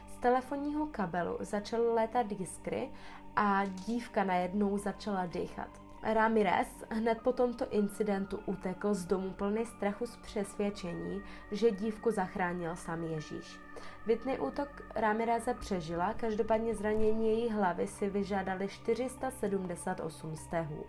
Z 0.06 0.16
telefonního 0.16 0.86
kabelu 0.86 1.36
začaly 1.40 1.88
létat 1.88 2.32
jiskry 2.32 2.90
a 3.36 3.64
dívka 3.64 4.24
najednou 4.24 4.78
začala 4.78 5.26
dýchat. 5.26 5.81
Ramirez 6.02 6.84
hned 6.90 7.18
po 7.22 7.32
tomto 7.32 7.66
incidentu 7.70 8.38
utekl 8.46 8.94
z 8.94 9.04
domu 9.04 9.30
plný 9.30 9.66
strachu 9.66 10.06
z 10.06 10.16
přesvědčení, 10.16 11.22
že 11.50 11.70
dívku 11.70 12.10
zachránil 12.10 12.76
sám 12.76 13.04
Ježíš. 13.04 13.60
Vitný 14.06 14.38
útok 14.38 14.82
Ramireze 14.94 15.54
přežila, 15.54 16.14
každopádně 16.14 16.74
zranění 16.74 17.28
její 17.28 17.50
hlavy 17.50 17.86
si 17.86 18.10
vyžádali 18.10 18.68
478 18.68 20.36
stehů. 20.36 20.84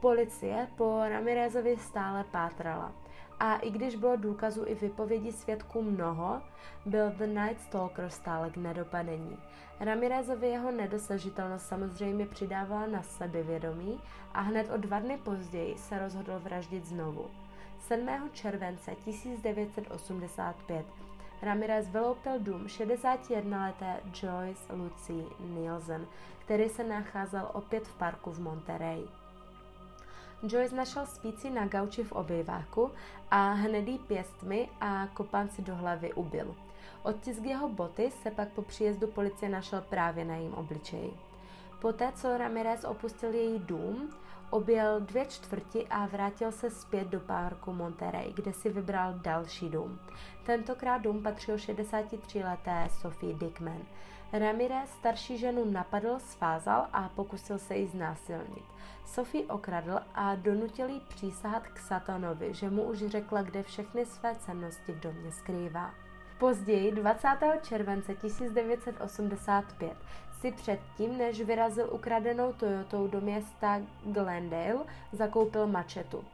Policie 0.00 0.68
po 0.76 1.00
Ramirezovi 1.08 1.76
stále 1.76 2.24
pátrala. 2.24 2.92
A 3.40 3.56
i 3.56 3.70
když 3.70 3.96
bylo 3.96 4.16
důkazů 4.16 4.64
i 4.66 4.74
vypovědi 4.74 5.32
svědků 5.32 5.82
mnoho, 5.82 6.42
byl 6.86 7.10
The 7.10 7.26
Night 7.26 7.60
Stalker 7.60 8.08
stále 8.08 8.50
k 8.50 8.56
nedopadení. 8.56 9.38
Ramirezovi 9.80 10.48
jeho 10.48 10.72
nedosažitelnost 10.72 11.66
samozřejmě 11.66 12.26
přidávala 12.26 12.86
na 12.86 13.02
sebevědomí 13.02 14.00
a 14.34 14.40
hned 14.40 14.70
o 14.74 14.76
dva 14.76 14.98
dny 14.98 15.18
později 15.18 15.78
se 15.78 15.98
rozhodl 15.98 16.38
vraždit 16.38 16.86
znovu. 16.86 17.30
7. 17.78 18.08
července 18.32 18.94
1985 19.04 20.86
Ramirez 21.42 21.88
vyloupil 21.88 22.38
dům 22.38 22.64
61-leté 22.66 24.00
Joyce 24.22 24.72
Lucy 24.72 25.24
Nielsen, 25.40 26.06
který 26.38 26.68
se 26.68 26.84
nacházel 26.84 27.50
opět 27.52 27.88
v 27.88 27.94
parku 27.94 28.30
v 28.30 28.40
Monterey. 28.40 29.04
Joyce 30.42 30.74
našel 30.74 31.06
spící 31.06 31.50
na 31.50 31.66
gauči 31.66 32.04
v 32.04 32.12
obýváku 32.12 32.90
a 33.30 33.52
hnedý 33.52 33.98
pěstmi 33.98 34.68
a 34.80 35.06
kopanci 35.06 35.62
do 35.62 35.74
hlavy 35.74 36.12
ubil. 36.12 36.54
Odtisk 37.02 37.42
jeho 37.42 37.68
boty 37.68 38.10
se 38.22 38.30
pak 38.30 38.48
po 38.48 38.62
příjezdu 38.62 39.06
policie 39.06 39.48
našel 39.48 39.80
právě 39.80 40.24
na 40.24 40.34
jejím 40.34 40.54
obličeji. 40.54 41.12
Poté, 41.80 42.12
co 42.12 42.38
Ramirez 42.38 42.84
opustil 42.84 43.34
její 43.34 43.58
dům, 43.58 44.10
objel 44.50 45.00
dvě 45.00 45.26
čtvrti 45.26 45.86
a 45.90 46.06
vrátil 46.06 46.52
se 46.52 46.70
zpět 46.70 47.08
do 47.08 47.20
parku 47.20 47.72
Monterey, 47.72 48.32
kde 48.32 48.52
si 48.52 48.70
vybral 48.70 49.14
další 49.14 49.68
dům. 49.68 49.98
Tentokrát 50.44 50.98
dům 50.98 51.22
patřil 51.22 51.56
63-leté 51.56 52.88
Sophie 52.88 53.34
Dickman. 53.34 53.82
Ramirez 54.32 54.90
starší 54.90 55.38
ženu 55.38 55.64
napadl, 55.64 56.18
svázal 56.18 56.88
a 56.92 57.08
pokusil 57.08 57.58
se 57.58 57.76
ji 57.76 57.86
znásilnit. 57.86 58.64
Sophie 59.04 59.46
okradl 59.46 59.98
a 60.14 60.34
donutil 60.34 60.88
ji 60.88 61.00
přísahat 61.00 61.66
k 61.66 61.78
satanovi, 61.78 62.54
že 62.54 62.70
mu 62.70 62.82
už 62.82 62.98
řekla, 62.98 63.42
kde 63.42 63.62
všechny 63.62 64.06
své 64.06 64.34
cennosti 64.34 64.92
v 64.92 65.00
domě 65.00 65.32
skrývá. 65.32 65.94
Později, 66.38 66.92
20. 66.92 67.28
července 67.62 68.14
1985, 68.14 69.96
si 70.40 70.52
předtím, 70.52 71.18
než 71.18 71.40
vyrazil 71.40 71.88
ukradenou 71.92 72.52
Toyotou 72.52 73.08
do 73.08 73.20
města 73.20 73.80
Glendale, 74.04 74.84
zakoupil 75.12 75.66
mačetu. 75.66 76.24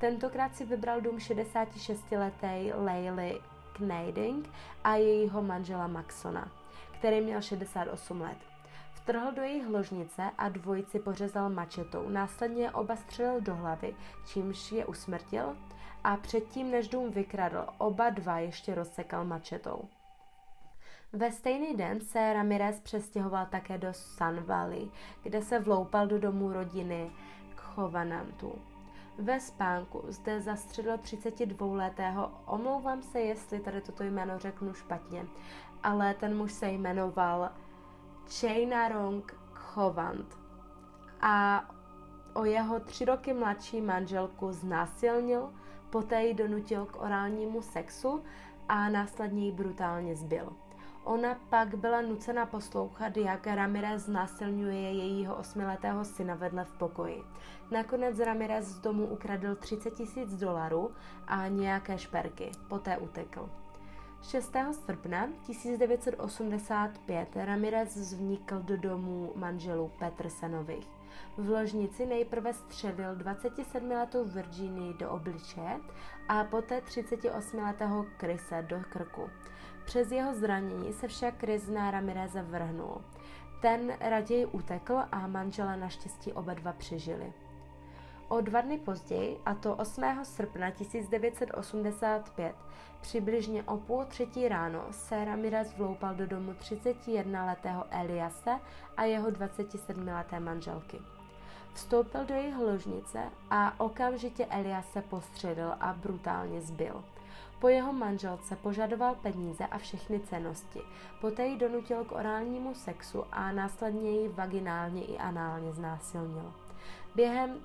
Tentokrát 0.00 0.56
si 0.56 0.64
vybral 0.64 1.00
dům 1.00 1.16
66-leté 1.16 2.72
Leily 2.74 3.40
Knading 3.78 4.50
a 4.84 4.94
jejího 4.94 5.42
manžela 5.42 5.86
Maxona, 5.86 6.52
který 6.98 7.20
měl 7.20 7.42
68 7.42 8.20
let. 8.20 8.38
Vtrhl 8.92 9.32
do 9.32 9.42
jejich 9.42 9.68
ložnice 9.68 10.30
a 10.38 10.48
dvojici 10.48 10.98
pořezal 10.98 11.50
mačetou, 11.50 12.08
následně 12.08 12.70
oba 12.70 12.96
střelil 12.96 13.40
do 13.40 13.54
hlavy, 13.54 13.96
čímž 14.26 14.72
je 14.72 14.86
usmrtil 14.86 15.56
a 16.04 16.16
předtím, 16.16 16.70
než 16.70 16.88
dům 16.88 17.10
vykradl, 17.10 17.66
oba 17.78 18.10
dva 18.10 18.38
ještě 18.38 18.74
rozsekal 18.74 19.24
mačetou. 19.24 19.88
Ve 21.12 21.32
stejný 21.32 21.76
den 21.76 22.00
se 22.00 22.32
Ramirez 22.32 22.80
přestěhoval 22.80 23.46
také 23.46 23.78
do 23.78 23.92
Sun 23.92 24.40
Valley, 24.40 24.90
kde 25.22 25.42
se 25.42 25.58
vloupal 25.58 26.06
do 26.06 26.18
domu 26.18 26.52
rodiny 26.52 27.10
Chovanantu. 27.56 28.58
Ve 29.18 29.40
spánku 29.40 30.02
zde 30.08 30.40
zastřelil 30.40 30.96
32-letého, 30.96 32.30
omlouvám 32.46 33.02
se, 33.02 33.20
jestli 33.20 33.60
tady 33.60 33.80
toto 33.80 34.02
jméno 34.02 34.38
řeknu 34.38 34.74
špatně, 34.74 35.26
ale 35.82 36.14
ten 36.14 36.36
muž 36.36 36.52
se 36.52 36.68
jmenoval 36.68 37.50
Chainarong 38.40 39.36
Chovant 39.52 40.38
a 41.20 41.64
o 42.34 42.44
jeho 42.44 42.80
tři 42.80 43.04
roky 43.04 43.32
mladší 43.32 43.80
manželku 43.80 44.52
znásilnil, 44.52 45.52
poté 45.90 46.24
ji 46.24 46.34
donutil 46.34 46.86
k 46.86 47.02
orálnímu 47.02 47.62
sexu 47.62 48.22
a 48.68 48.88
následně 48.88 49.44
ji 49.44 49.52
brutálně 49.52 50.16
zbil. 50.16 50.56
Ona 51.04 51.34
pak 51.48 51.74
byla 51.74 52.00
nucena 52.00 52.46
poslouchat, 52.46 53.16
jak 53.16 53.46
Ramirez 53.46 54.02
znásilňuje 54.02 54.92
jejího 54.92 55.36
osmiletého 55.36 56.04
syna 56.04 56.34
vedle 56.34 56.64
v 56.64 56.72
pokoji. 56.72 57.24
Nakonec 57.70 58.18
Ramirez 58.18 58.66
z 58.66 58.78
domu 58.80 59.06
ukradl 59.06 59.54
30 59.54 59.90
tisíc 59.90 60.36
dolarů 60.36 60.90
a 61.26 61.48
nějaké 61.48 61.98
šperky. 61.98 62.50
Poté 62.68 62.98
utekl. 62.98 63.50
6. 64.22 64.56
srpna 64.72 65.28
1985 65.46 67.28
Ramirez 67.34 67.96
vznikl 67.96 68.58
do 68.62 68.76
domu 68.76 69.32
manželů 69.36 69.90
Petersenových. 69.98 70.88
V 71.36 71.50
ložnici 71.50 72.06
nejprve 72.06 72.52
střelil 72.52 73.16
27-letou 73.16 74.24
Virginii 74.24 74.94
do 74.94 75.10
obličeje 75.10 75.80
a 76.28 76.44
poté 76.44 76.80
38-letého 76.80 78.06
Krise 78.16 78.62
do 78.68 78.80
krku. 78.90 79.30
Přes 79.84 80.10
jeho 80.10 80.34
zranění 80.34 80.92
se 80.92 81.08
však 81.08 81.38
Chris 81.38 81.68
na 81.68 81.90
Ramireze 81.90 82.42
vrhnul. 82.42 83.04
Ten 83.62 83.92
raději 84.00 84.46
utekl 84.46 84.98
a 85.12 85.26
manžela 85.26 85.76
naštěstí 85.76 86.32
oba 86.32 86.54
dva 86.54 86.72
přežili. 86.72 87.32
O 88.28 88.40
dva 88.40 88.60
dny 88.60 88.78
později, 88.78 89.40
a 89.46 89.54
to 89.54 89.76
8. 89.76 90.02
srpna 90.22 90.70
1985, 90.70 92.54
přibližně 93.00 93.62
o 93.62 93.76
půl 93.76 94.04
třetí 94.04 94.48
ráno, 94.48 94.84
se 94.90 95.24
Ramirez 95.24 95.76
vloupal 95.76 96.14
do 96.14 96.26
domu 96.26 96.52
31-letého 96.52 97.84
Eliase 97.90 98.60
a 98.96 99.04
jeho 99.04 99.30
27-leté 99.30 100.40
manželky. 100.40 100.98
Vstoupil 101.72 102.24
do 102.24 102.34
jejich 102.34 102.56
ložnice 102.58 103.22
a 103.50 103.80
okamžitě 103.80 104.46
Eliase 104.46 105.02
postřelil 105.02 105.74
a 105.80 105.92
brutálně 105.92 106.60
zbil. 106.60 107.04
Po 107.60 107.68
jeho 107.68 107.92
manželce 107.92 108.56
požadoval 108.56 109.14
peníze 109.14 109.66
a 109.66 109.78
všechny 109.78 110.20
cenosti. 110.20 110.80
Poté 111.20 111.46
ji 111.46 111.58
donutil 111.58 112.04
k 112.04 112.12
orálnímu 112.12 112.74
sexu 112.74 113.24
a 113.32 113.52
následně 113.52 114.10
ji 114.10 114.28
vaginálně 114.28 115.04
i 115.04 115.18
análně 115.18 115.72
znásilnil. 115.72 116.52
Během 117.14 117.60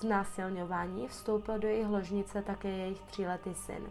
znásilňování 0.00 1.08
vstoupil 1.08 1.58
do 1.58 1.68
jejich 1.68 1.88
ložnice 1.88 2.42
také 2.42 2.68
jejich 2.68 3.00
tříletý 3.00 3.54
syn. 3.54 3.82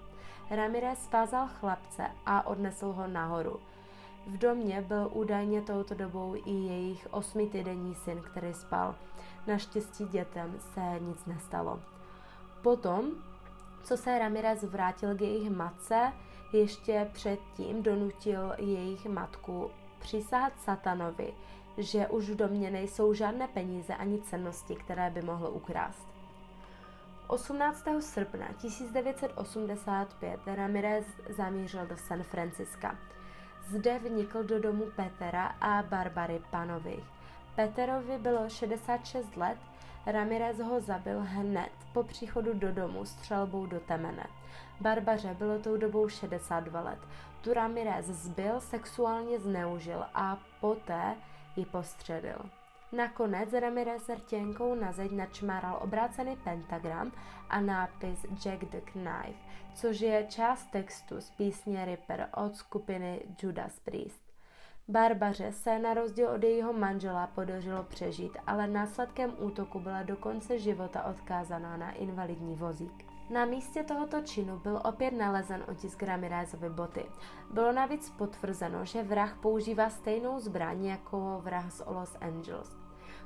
Ramirez 0.50 1.04
spázal 1.04 1.48
chlapce 1.60 2.08
a 2.26 2.48
odnesl 2.48 2.92
ho 2.92 3.08
nahoru. 3.08 3.60
V 4.28 4.38
domě 4.38 4.82
byl 4.82 5.10
údajně 5.14 5.62
touto 5.62 5.96
dobou 5.96 6.36
i 6.36 6.52
jejich 6.52 7.08
osmitýdenní 7.12 7.96
syn, 7.96 8.22
který 8.22 8.54
spal. 8.54 8.96
Naštěstí 9.48 10.06
dětem 10.06 10.56
se 10.74 11.00
nic 11.00 11.26
nestalo. 11.26 11.80
Potom 12.62 13.06
co 13.84 13.98
se 13.98 14.20
Ramirez 14.20 14.64
vrátil 14.64 15.16
k 15.16 15.22
jejich 15.22 15.50
matce, 15.50 16.14
ještě 16.54 17.10
předtím 17.14 17.84
donutil 17.84 18.54
jejich 18.58 19.06
matku 19.06 19.72
přísahat 20.00 20.54
satanovi, 20.60 21.34
že 21.78 22.08
už 22.08 22.30
v 22.30 22.36
domě 22.36 22.72
nejsou 22.72 23.14
žádné 23.14 23.48
peníze 23.48 23.96
ani 23.96 24.22
cennosti, 24.22 24.76
které 24.76 25.10
by 25.10 25.22
mohl 25.22 25.48
ukrást. 25.54 26.08
18. 27.28 27.84
srpna 28.00 28.48
1985 28.62 30.40
Ramirez 30.46 31.06
zamířil 31.30 31.86
do 31.86 31.98
San 31.98 32.24
Franciska. 32.24 32.98
Zde 33.68 34.00
vnikl 34.00 34.44
do 34.44 34.60
domu 34.60 34.86
Petera 34.96 35.46
a 35.62 35.84
Barbary 35.84 36.42
Panových. 36.52 37.04
Peterovi 37.56 38.18
bylo 38.18 38.50
66 38.50 39.38
let 39.38 39.58
Ramirez 40.06 40.60
ho 40.60 40.82
zabil 40.82 41.20
hned 41.22 41.72
po 41.94 42.04
příchodu 42.04 42.54
do 42.54 42.72
domu 42.72 43.06
střelbou 43.06 43.66
do 43.66 43.80
temene. 43.80 44.28
Barbaře 44.82 45.36
bylo 45.40 45.60
tou 45.60 45.78
dobou 45.78 46.10
62 46.10 46.82
let. 46.82 47.00
Tu 47.42 47.54
Ramirez 47.54 48.06
zbil, 48.06 48.62
sexuálně 48.62 49.40
zneužil 49.40 50.06
a 50.14 50.38
poté 50.60 51.16
ji 51.56 51.66
postřelil. 51.66 52.50
Nakonec 52.92 53.54
Ramirez 53.54 54.10
rtěnkou 54.10 54.76
na 54.76 54.92
zeď 54.92 55.12
načmáral 55.12 55.80
obrácený 55.84 56.38
pentagram 56.44 57.12
a 57.50 57.62
nápis 57.62 58.26
Jack 58.44 58.66
the 58.66 58.82
Knife, 58.82 59.40
což 59.76 60.02
je 60.02 60.26
část 60.30 60.66
textu 60.66 61.22
z 61.22 61.30
písně 61.30 61.86
Ripper 61.86 62.30
od 62.38 62.56
skupiny 62.56 63.22
Judas 63.42 63.80
Priest. 63.80 64.24
Barbaře 64.88 65.52
se 65.52 65.80
na 65.80 65.94
rozdíl 65.94 66.30
od 66.30 66.44
jejího 66.44 66.74
manžela 66.74 67.28
podařilo 67.28 67.84
přežít, 67.84 68.38
ale 68.48 68.68
následkem 68.68 69.34
útoku 69.40 69.80
byla 69.80 70.04
do 70.04 70.18
konce 70.18 70.60
života 70.60 71.04
odkázaná 71.04 71.78
na 71.78 71.92
invalidní 71.92 72.56
vozík. 72.56 73.13
Na 73.34 73.46
místě 73.46 73.84
tohoto 73.84 74.22
činu 74.22 74.60
byl 74.60 74.82
opět 74.86 75.12
nalezen 75.12 75.64
otisk 75.68 76.04
Ramirezovy 76.04 76.70
boty. 76.70 77.06
Bylo 77.52 77.72
navíc 77.72 78.10
potvrzeno, 78.10 78.86
že 78.86 79.04
vrah 79.04 79.38
používá 79.42 79.90
stejnou 79.90 80.40
zbraň 80.40 80.86
jako 80.86 81.42
vrah 81.44 81.72
z 81.72 81.84
Los 81.88 82.18
Angeles. 82.22 82.76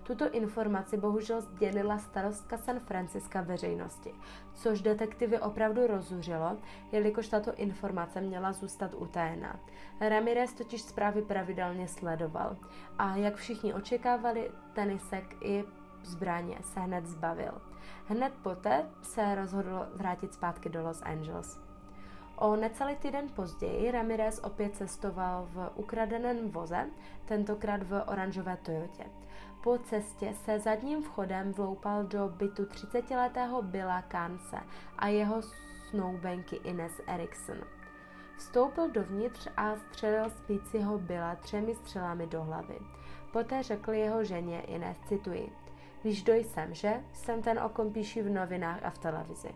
Tuto 0.04 0.32
informaci 0.32 0.98
bohužel 0.98 1.41
sdělila 1.41 1.98
starostka 1.98 2.58
San 2.58 2.80
Franciska 2.80 3.41
veřejnosti, 3.41 4.13
což 4.54 4.82
detektivy 4.82 5.39
opravdu 5.39 5.88
rozuřilo, 5.88 6.58
jelikož 6.91 7.28
tato 7.28 7.54
informace 7.54 8.22
měla 8.22 8.54
zůstat 8.54 8.93
utajená. 8.93 9.60
Ramirez 10.00 10.54
totiž 10.54 10.82
zprávy 10.82 11.22
pravidelně 11.22 11.88
sledoval 11.88 12.58
a 12.98 13.15
jak 13.15 13.36
všichni 13.36 13.74
očekávali, 13.74 14.52
tenisek 14.74 15.36
i 15.41 15.63
zbraně 16.04 16.58
se 16.62 16.80
hned 16.80 17.06
zbavil. 17.06 17.67
Hned 18.06 18.34
poté 18.43 18.86
se 19.02 19.36
rozhodl 19.36 19.88
vrátit 19.93 20.34
zpátky 20.34 20.69
do 20.69 20.84
Los 20.84 21.02
Angeles. 21.02 21.67
O 22.36 22.56
necelý 22.56 22.95
týden 22.95 23.30
později 23.30 23.91
Ramirez 23.91 24.39
opět 24.39 24.76
cestoval 24.76 25.47
v 25.54 25.71
ukradeném 25.76 26.52
voze, 26.52 26.89
tentokrát 27.26 27.84
v 27.84 28.04
oranžové 28.08 28.58
Toyotě. 28.58 29.06
Po 29.63 29.78
cestě 29.78 30.34
se 30.34 30.60
zadním 30.60 31.04
vchodem 31.04 31.52
vloupal 31.52 32.04
do 32.04 32.30
bytu 32.30 32.63
30-letého 32.63 33.62
Billa 33.62 34.02
Kanse 34.02 34.58
a 34.97 35.08
jeho 35.08 35.41
snoubenky 35.89 36.56
Ines 36.56 37.02
Erikson. 37.08 37.58
Vstoupil 38.38 38.91
dovnitř 38.91 39.47
a 39.58 39.76
střelil 39.76 40.30
spícího 40.30 40.97
Billa 40.97 41.36
třemi 41.36 41.76
střelami 41.76 42.28
do 42.28 42.43
hlavy. 42.43 42.80
Poté 43.32 43.63
řekl 43.63 43.91
jeho 43.91 44.23
ženě 44.23 44.62
Ines, 44.62 44.97
cituji, 45.08 45.52
Víš, 46.08 46.24
kdo 46.24 46.34
jsem, 46.34 46.74
že? 46.74 47.04
Jsem 47.13 47.41
ten, 47.41 47.60
o 47.60 47.70
kom 47.70 47.93
píší 47.93 48.22
v 48.22 48.30
novinách 48.30 48.84
a 48.84 48.89
v 48.89 48.98
televizi. 48.98 49.50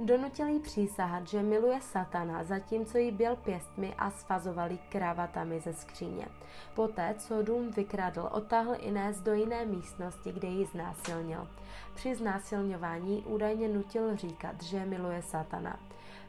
Donutil 0.00 0.46
jí 0.46 0.60
přísahat, 0.60 1.28
že 1.28 1.42
miluje 1.42 1.80
satana, 1.80 2.44
zatímco 2.44 2.98
jí 2.98 3.10
byl 3.10 3.36
pěstmi 3.36 3.94
a 3.98 4.10
svazovali 4.10 4.78
kravatami 4.88 5.60
ze 5.60 5.72
skříně. 5.72 6.28
Poté, 6.74 7.14
co 7.18 7.42
dům 7.42 7.70
vykradl, 7.70 8.28
otáhl 8.32 8.76
Inés 8.78 9.20
do 9.20 9.34
jiné 9.34 9.64
místnosti, 9.64 10.32
kde 10.32 10.48
ji 10.48 10.66
znásilnil. 10.66 11.48
Při 11.94 12.14
znásilňování 12.14 13.24
údajně 13.26 13.68
nutil 13.68 14.16
říkat, 14.16 14.62
že 14.62 14.84
miluje 14.84 15.22
satana. 15.22 15.80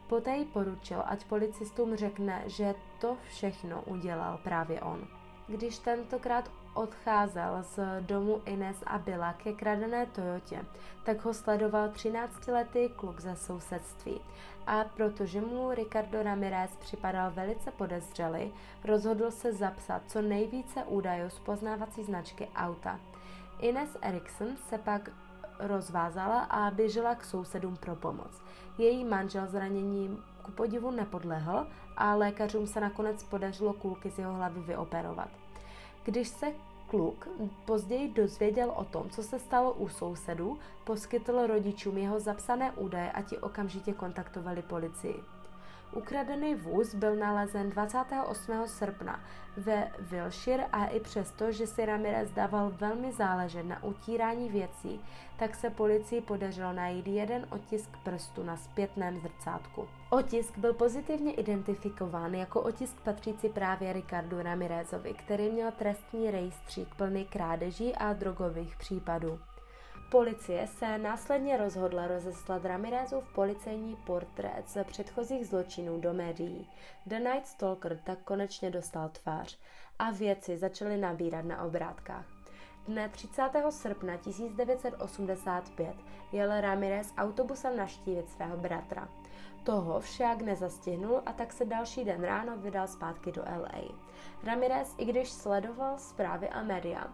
Poté 0.08 0.36
jí 0.36 0.46
poručil, 0.46 1.04
ať 1.06 1.26
policistům 1.26 1.96
řekne, 1.96 2.44
že 2.46 2.76
to 3.02 3.18
všechno 3.28 3.82
udělal 3.82 4.40
právě 4.44 4.82
on. 4.82 5.08
Když 5.48 5.80
tentokrát 5.80 6.52
odcházel 6.74 7.64
z 7.64 7.80
domu 8.02 8.42
Ines 8.46 8.84
a 8.86 8.98
Bila 8.98 9.34
ke 9.34 9.54
kradené 9.54 10.06
Toyotě, 10.06 10.66
tak 11.04 11.26
ho 11.26 11.34
sledoval 11.34 11.90
13-letý 11.90 12.90
kluk 12.90 13.20
ze 13.20 13.36
sousedství. 13.36 14.22
A 14.68 14.84
protože 14.84 15.42
mu 15.42 15.72
Ricardo 15.72 16.24
Ramirez 16.24 16.76
připadal 16.76 17.32
velice 17.32 17.72
podezřelý, 17.72 18.54
rozhodl 18.84 19.32
se 19.32 19.54
zapsat 19.54 20.02
co 20.08 20.22
nejvíce 20.22 20.84
údajů 20.84 21.30
z 21.30 21.40
poznávací 21.40 22.04
značky 22.04 22.48
auta. 22.56 23.00
Ines 23.60 23.98
Erikson 24.02 24.58
se 24.58 24.78
pak 24.78 25.10
rozvázala 25.60 26.40
a 26.40 26.72
běžela 26.72 27.16
k 27.16 27.26
sousedům 27.26 27.78
pro 27.78 27.96
pomoc. 27.96 28.42
Její 28.78 29.06
manžel 29.06 29.48
zraněním 29.48 30.24
ku 30.44 30.52
podivu 30.52 30.92
nepodlehl 30.92 31.68
a 31.98 32.16
lékařům 32.16 32.68
se 32.68 32.80
nakonec 32.80 33.24
podařilo 33.24 33.74
kulky 33.74 34.12
z 34.12 34.20
jeho 34.20 34.34
hlavy 34.34 34.62
vyoperovat. 34.62 35.30
Když 36.04 36.28
se 36.28 36.54
kluk 36.88 37.28
později 37.66 38.14
dozvěděl 38.14 38.74
o 38.76 38.84
tom, 38.84 39.10
co 39.10 39.24
se 39.24 39.40
stalo 39.40 39.74
u 39.74 39.90
sousedů, 39.90 40.60
poskytl 40.84 41.48
rodičům 41.48 41.98
jeho 41.98 42.20
zapsané 42.20 42.72
údaje 42.72 43.12
a 43.12 43.22
ti 43.22 43.38
okamžitě 43.38 43.94
kontaktovali 43.94 44.62
policii. 44.62 45.16
Ukradený 45.94 46.56
vůz 46.56 46.96
byl 46.96 47.16
nalezen 47.16 47.70
28. 47.70 48.68
srpna 48.68 49.20
ve 49.58 49.92
Wilshire 50.00 50.66
a 50.66 50.86
i 50.86 51.00
přesto, 51.00 51.52
že 51.52 51.68
si 51.68 51.86
Ramirez 51.86 52.32
dával 52.32 52.70
velmi 52.70 53.12
záležet 53.12 53.64
na 53.64 53.84
utírání 53.84 54.50
věcí, 54.50 55.02
tak 55.40 55.56
se 55.56 55.70
policii 55.70 56.22
podařilo 56.22 56.74
najít 56.74 57.08
jeden 57.08 57.48
otisk 57.50 57.90
prstu 58.04 58.44
na 58.44 58.58
zpětném 58.58 59.20
zrcátku. 59.20 59.88
Otisk 60.10 60.58
byl 60.58 60.74
pozitivně 60.74 61.34
identifikován 61.34 62.36
jako 62.36 62.62
otisk 62.62 63.02
patřící 63.02 63.50
právě 63.50 63.94
Ricardu 63.94 64.42
Ramirezovi, 64.42 65.14
který 65.14 65.50
měl 65.50 65.72
trestní 65.72 66.32
rejstřík 66.32 66.96
plný 66.96 67.26
krádeží 67.26 67.96
a 67.96 68.14
drogových 68.14 68.76
případů. 68.76 69.40
Policie 70.10 70.68
se 70.68 70.98
následně 70.98 71.58
rozhodla 71.58 72.08
rozeslat 72.08 72.66
Ramirezův 72.66 73.34
policejní 73.34 73.96
portrét 73.96 74.70
ze 74.70 74.84
předchozích 74.84 75.48
zločinů 75.48 76.00
do 76.00 76.14
médií. 76.14 76.70
The 77.06 77.20
Night 77.20 77.48
Stalker 77.48 78.00
tak 78.04 78.20
konečně 78.24 78.72
dostal 78.72 79.10
tvář 79.10 79.58
a 80.00 80.12
věci 80.12 80.58
začaly 80.58 80.98
nabírat 80.98 81.46
na 81.46 81.64
obrátkách. 81.64 82.26
Dne 82.88 83.10
30. 83.10 83.50
srpna 83.70 84.18
1985 84.18 85.96
jel 86.32 86.62
Ramirez 86.62 87.14
autobusem 87.18 87.78
naštívit 87.78 88.30
svého 88.30 88.58
bratra. 88.58 89.10
Toho 89.64 90.00
však 90.00 90.42
nezastihnul 90.42 91.22
a 91.26 91.34
tak 91.34 91.54
se 91.54 91.66
další 91.66 92.06
den 92.06 92.24
ráno 92.24 92.58
vydal 92.58 92.88
zpátky 92.88 93.32
do 93.32 93.42
LA. 93.42 93.82
Ramirez, 94.44 94.96
i 94.98 95.06
když 95.06 95.30
sledoval 95.30 95.98
zprávy 95.98 96.50
a 96.50 96.64
média, 96.64 97.08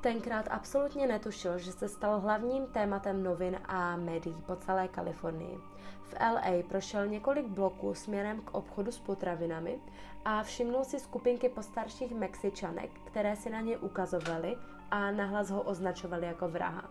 tenkrát 0.00 0.48
absolutně 0.50 1.06
netušil, 1.06 1.58
že 1.58 1.72
se 1.72 1.88
stal 1.88 2.20
hlavním 2.20 2.66
tématem 2.66 3.22
novin 3.22 3.58
a 3.64 3.96
médií 3.96 4.42
po 4.46 4.56
celé 4.56 4.88
Kalifornii. 4.88 5.58
V 6.02 6.14
LA 6.20 6.62
prošel 6.68 7.06
několik 7.06 7.46
bloků 7.46 7.94
směrem 7.94 8.40
k 8.40 8.54
obchodu 8.54 8.92
s 8.92 8.98
potravinami 8.98 9.80
a 10.24 10.42
všimnul 10.42 10.84
si 10.84 11.00
skupinky 11.00 11.48
postarších 11.48 12.14
Mexičanek, 12.14 12.90
které 13.04 13.36
si 13.36 13.50
na 13.50 13.60
ně 13.60 13.78
ukazovaly 13.78 14.56
a 14.90 15.10
nahlas 15.10 15.50
ho 15.50 15.62
označovali 15.62 16.26
jako 16.26 16.48
vraha. 16.48 16.90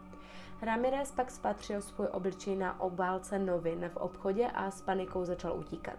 Ramirez 0.62 1.12
pak 1.12 1.32
spatřil 1.32 1.82
svůj 1.82 2.08
obličej 2.12 2.56
na 2.56 2.80
obálce 2.80 3.39
novin 3.39 3.89
v 3.89 3.98
obchodě 3.98 4.48
a 4.48 4.72
s 4.72 4.82
panikou 4.82 5.26
začal 5.26 5.60
utíkat. 5.60 5.98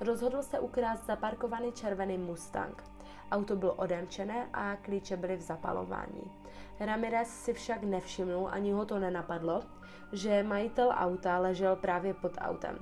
Rozhodl 0.00 0.42
se 0.42 0.60
ukrást 0.60 1.06
zaparkovaný 1.06 1.72
červený 1.72 2.18
Mustang. 2.18 2.84
Auto 3.32 3.56
bylo 3.56 3.74
odemčené 3.74 4.48
a 4.52 4.76
klíče 4.76 5.16
byly 5.16 5.36
v 5.36 5.40
zapalování. 5.40 6.32
Ramirez 6.80 7.28
si 7.28 7.52
však 7.52 7.82
nevšimnul, 7.82 8.48
ani 8.52 8.72
ho 8.72 8.86
to 8.86 8.98
nenapadlo, 8.98 9.62
že 10.12 10.42
majitel 10.42 10.92
auta 10.96 11.38
ležel 11.38 11.76
právě 11.76 12.14
pod 12.14 12.32
autem. 12.38 12.78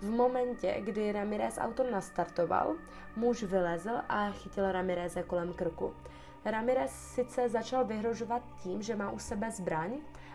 V 0.00 0.10
momentě, 0.10 0.80
kdy 0.84 1.12
Ramirez 1.12 1.58
auto 1.58 1.90
nastartoval, 1.90 2.74
muž 3.16 3.42
vylezl 3.42 3.90
a 4.08 4.30
chytil 4.30 4.72
Ramireze 4.72 5.22
kolem 5.22 5.52
krku. 5.52 5.94
Ramirez 6.44 6.92
sice 6.92 7.48
začal 7.48 7.84
vyhrožovat 7.84 8.42
tím, 8.62 8.82
že 8.82 8.96
má 8.96 9.10
u 9.10 9.18
sebe 9.18 9.50
zbraň, 9.50 9.90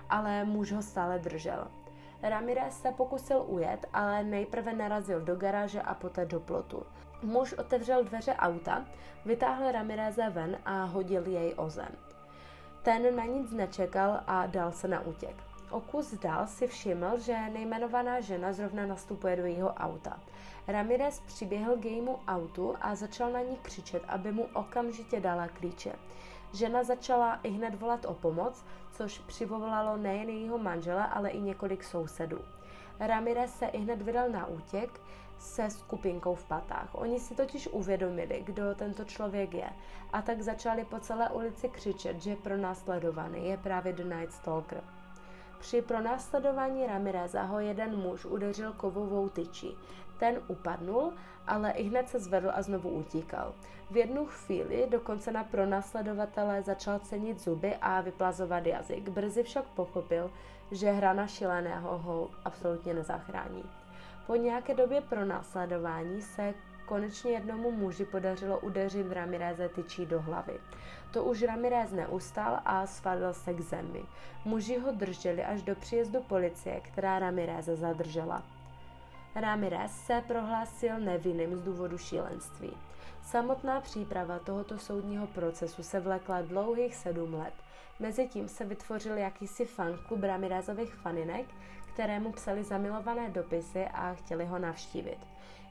ale 0.09 0.45
muž 0.45 0.71
ho 0.71 0.81
stále 0.81 1.19
držel. 1.19 1.67
Ramirez 2.21 2.81
se 2.81 2.91
pokusil 2.91 3.43
ujet, 3.47 3.85
ale 3.93 4.23
nejprve 4.23 4.73
narazil 4.73 5.21
do 5.21 5.35
garáže 5.35 5.81
a 5.81 5.93
poté 5.93 6.25
do 6.25 6.39
plotu. 6.39 6.83
Muž 7.23 7.53
otevřel 7.53 8.03
dveře 8.03 8.35
auta, 8.35 8.85
vytáhl 9.25 9.71
Ramireze 9.71 10.29
ven 10.29 10.57
a 10.65 10.83
hodil 10.83 11.27
jej 11.27 11.53
o 11.57 11.69
zem. 11.69 11.91
Ten 12.81 13.15
na 13.15 13.25
nic 13.25 13.51
nečekal 13.51 14.19
a 14.27 14.45
dal 14.45 14.71
se 14.71 14.87
na 14.87 15.01
útěk. 15.01 15.35
O 15.69 15.79
kus 15.79 16.13
dál 16.13 16.47
si 16.47 16.67
všiml, 16.67 17.19
že 17.19 17.49
nejmenovaná 17.53 18.21
žena 18.21 18.53
zrovna 18.53 18.85
nastupuje 18.85 19.35
do 19.35 19.45
jeho 19.45 19.73
auta. 19.73 20.19
Ramirez 20.67 21.19
přiběhl 21.19 21.77
k 21.77 21.85
jejímu 21.85 22.19
autu 22.27 22.75
a 22.81 22.95
začal 22.95 23.31
na 23.31 23.41
ní 23.41 23.57
křičet, 23.61 24.03
aby 24.07 24.31
mu 24.31 24.47
okamžitě 24.53 25.19
dala 25.19 25.47
klíče. 25.47 25.93
Žena 26.53 26.83
začala 26.83 27.39
i 27.43 27.49
hned 27.49 27.75
volat 27.75 28.05
o 28.05 28.13
pomoc, 28.13 28.65
což 28.91 29.19
přivolalo 29.19 29.97
nejen 29.97 30.29
jejího 30.29 30.57
manžela, 30.57 31.03
ale 31.03 31.29
i 31.29 31.41
několik 31.41 31.83
sousedů. 31.83 32.39
Ramirez 32.99 33.53
se 33.53 33.65
i 33.65 33.77
hned 33.77 34.01
vydal 34.01 34.29
na 34.29 34.45
útěk 34.47 35.01
se 35.43 35.69
skupinkou 35.69 36.35
v 36.35 36.45
patách. 36.45 36.89
Oni 36.91 37.19
si 37.19 37.35
totiž 37.35 37.67
uvědomili, 37.67 38.41
kdo 38.45 38.75
tento 38.75 39.05
člověk 39.05 39.53
je 39.53 39.69
a 40.13 40.21
tak 40.21 40.41
začali 40.41 40.85
po 40.85 40.99
celé 40.99 41.29
ulici 41.29 41.69
křičet, 41.69 42.21
že 42.21 42.35
pro 42.35 42.57
následovaný 42.57 43.49
je 43.49 43.57
právě 43.57 43.93
The 43.93 44.03
Night 44.03 44.33
Stalker. 44.33 44.83
Při 45.59 45.81
pronásledování 45.81 46.87
Ramireza 46.87 47.43
ho 47.43 47.59
jeden 47.59 47.97
muž 47.97 48.25
udeřil 48.25 48.73
kovovou 48.73 49.29
tyčí. 49.29 49.77
Ten 50.19 50.41
upadnul, 50.47 51.13
ale 51.47 51.71
i 51.71 51.83
hned 51.83 52.09
se 52.09 52.19
zvedl 52.19 52.51
a 52.53 52.61
znovu 52.61 52.89
utíkal. 52.89 53.53
V 53.91 53.97
jednu 53.97 54.25
chvíli 54.25 54.87
dokonce 54.89 55.31
na 55.31 55.43
pronásledovatele 55.43 56.61
začal 56.61 56.99
cenit 56.99 57.39
zuby 57.39 57.75
a 57.81 58.01
vyplazovat 58.01 58.65
jazyk. 58.65 59.09
Brzy 59.09 59.43
však 59.43 59.65
pochopil, 59.65 60.31
že 60.71 60.91
hrana 60.91 61.27
šileného 61.27 61.97
ho 61.97 62.29
absolutně 62.45 62.93
nezachrání. 62.93 63.82
Po 64.27 64.35
nějaké 64.35 64.73
době 64.73 65.01
pronásledování 65.01 66.21
se 66.21 66.53
konečně 66.85 67.31
jednomu 67.31 67.71
muži 67.71 68.05
podařilo 68.05 68.59
udeřit 68.59 69.11
Ramireze 69.11 69.69
tyčí 69.69 70.05
do 70.05 70.21
hlavy. 70.21 70.59
To 71.11 71.23
už 71.23 71.43
Ramirez 71.43 71.91
neustal 71.91 72.59
a 72.65 72.87
spadl 72.87 73.33
se 73.33 73.53
k 73.53 73.61
zemi. 73.61 74.03
Muži 74.45 74.77
ho 74.77 74.91
drželi 74.91 75.43
až 75.43 75.61
do 75.61 75.75
příjezdu 75.75 76.21
policie, 76.21 76.81
která 76.81 77.19
Ramireze 77.19 77.75
zadržela. 77.75 78.43
Ramirez 79.35 79.91
se 79.91 80.23
prohlásil 80.27 80.99
nevinným 80.99 81.55
z 81.55 81.61
důvodu 81.61 81.97
šílenství. 81.97 82.77
Samotná 83.23 83.81
příprava 83.81 84.39
tohoto 84.39 84.77
soudního 84.77 85.27
procesu 85.27 85.83
se 85.83 85.99
vlekla 85.99 86.41
dlouhých 86.41 86.95
sedm 86.95 87.33
let. 87.33 87.53
Mezitím 87.99 88.47
se 88.47 88.65
vytvořil 88.65 89.17
jakýsi 89.17 89.65
fanklub 89.65 90.23
Ramirezových 90.23 90.93
faninek, 90.95 91.45
kterému 91.93 92.31
psali 92.31 92.63
zamilované 92.63 93.29
dopisy 93.29 93.85
a 93.85 94.13
chtěli 94.13 94.45
ho 94.45 94.59
navštívit. 94.59 95.17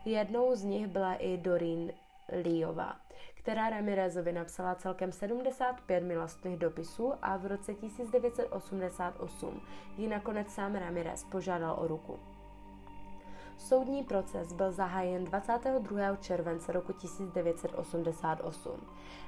Jednou 0.05 0.55
z 0.55 0.65
nich 0.65 0.87
byla 0.87 1.15
i 1.15 1.37
Doreen 1.37 1.93
Leeová, 2.45 2.97
která 3.35 3.71
Ramirezovi 3.71 4.33
napsala 4.33 4.75
celkem 4.75 5.13
75 5.13 6.05
milostných 6.05 6.59
dopisů 6.59 7.13
a 7.23 7.37
v 7.37 7.47
roce 7.47 7.75
1988 7.75 9.61
ji 9.97 10.09
nakonec 10.09 10.51
sám 10.51 10.75
Ramirez 10.75 11.25
požádal 11.25 11.77
o 11.79 11.89
ruku. 11.89 12.32
Soudní 13.59 14.05
proces 14.05 14.53
byl 14.53 14.73
zahájen 14.73 15.25
22. 15.25 16.17
července 16.17 16.73
roku 16.73 16.93
1988. 16.93 18.71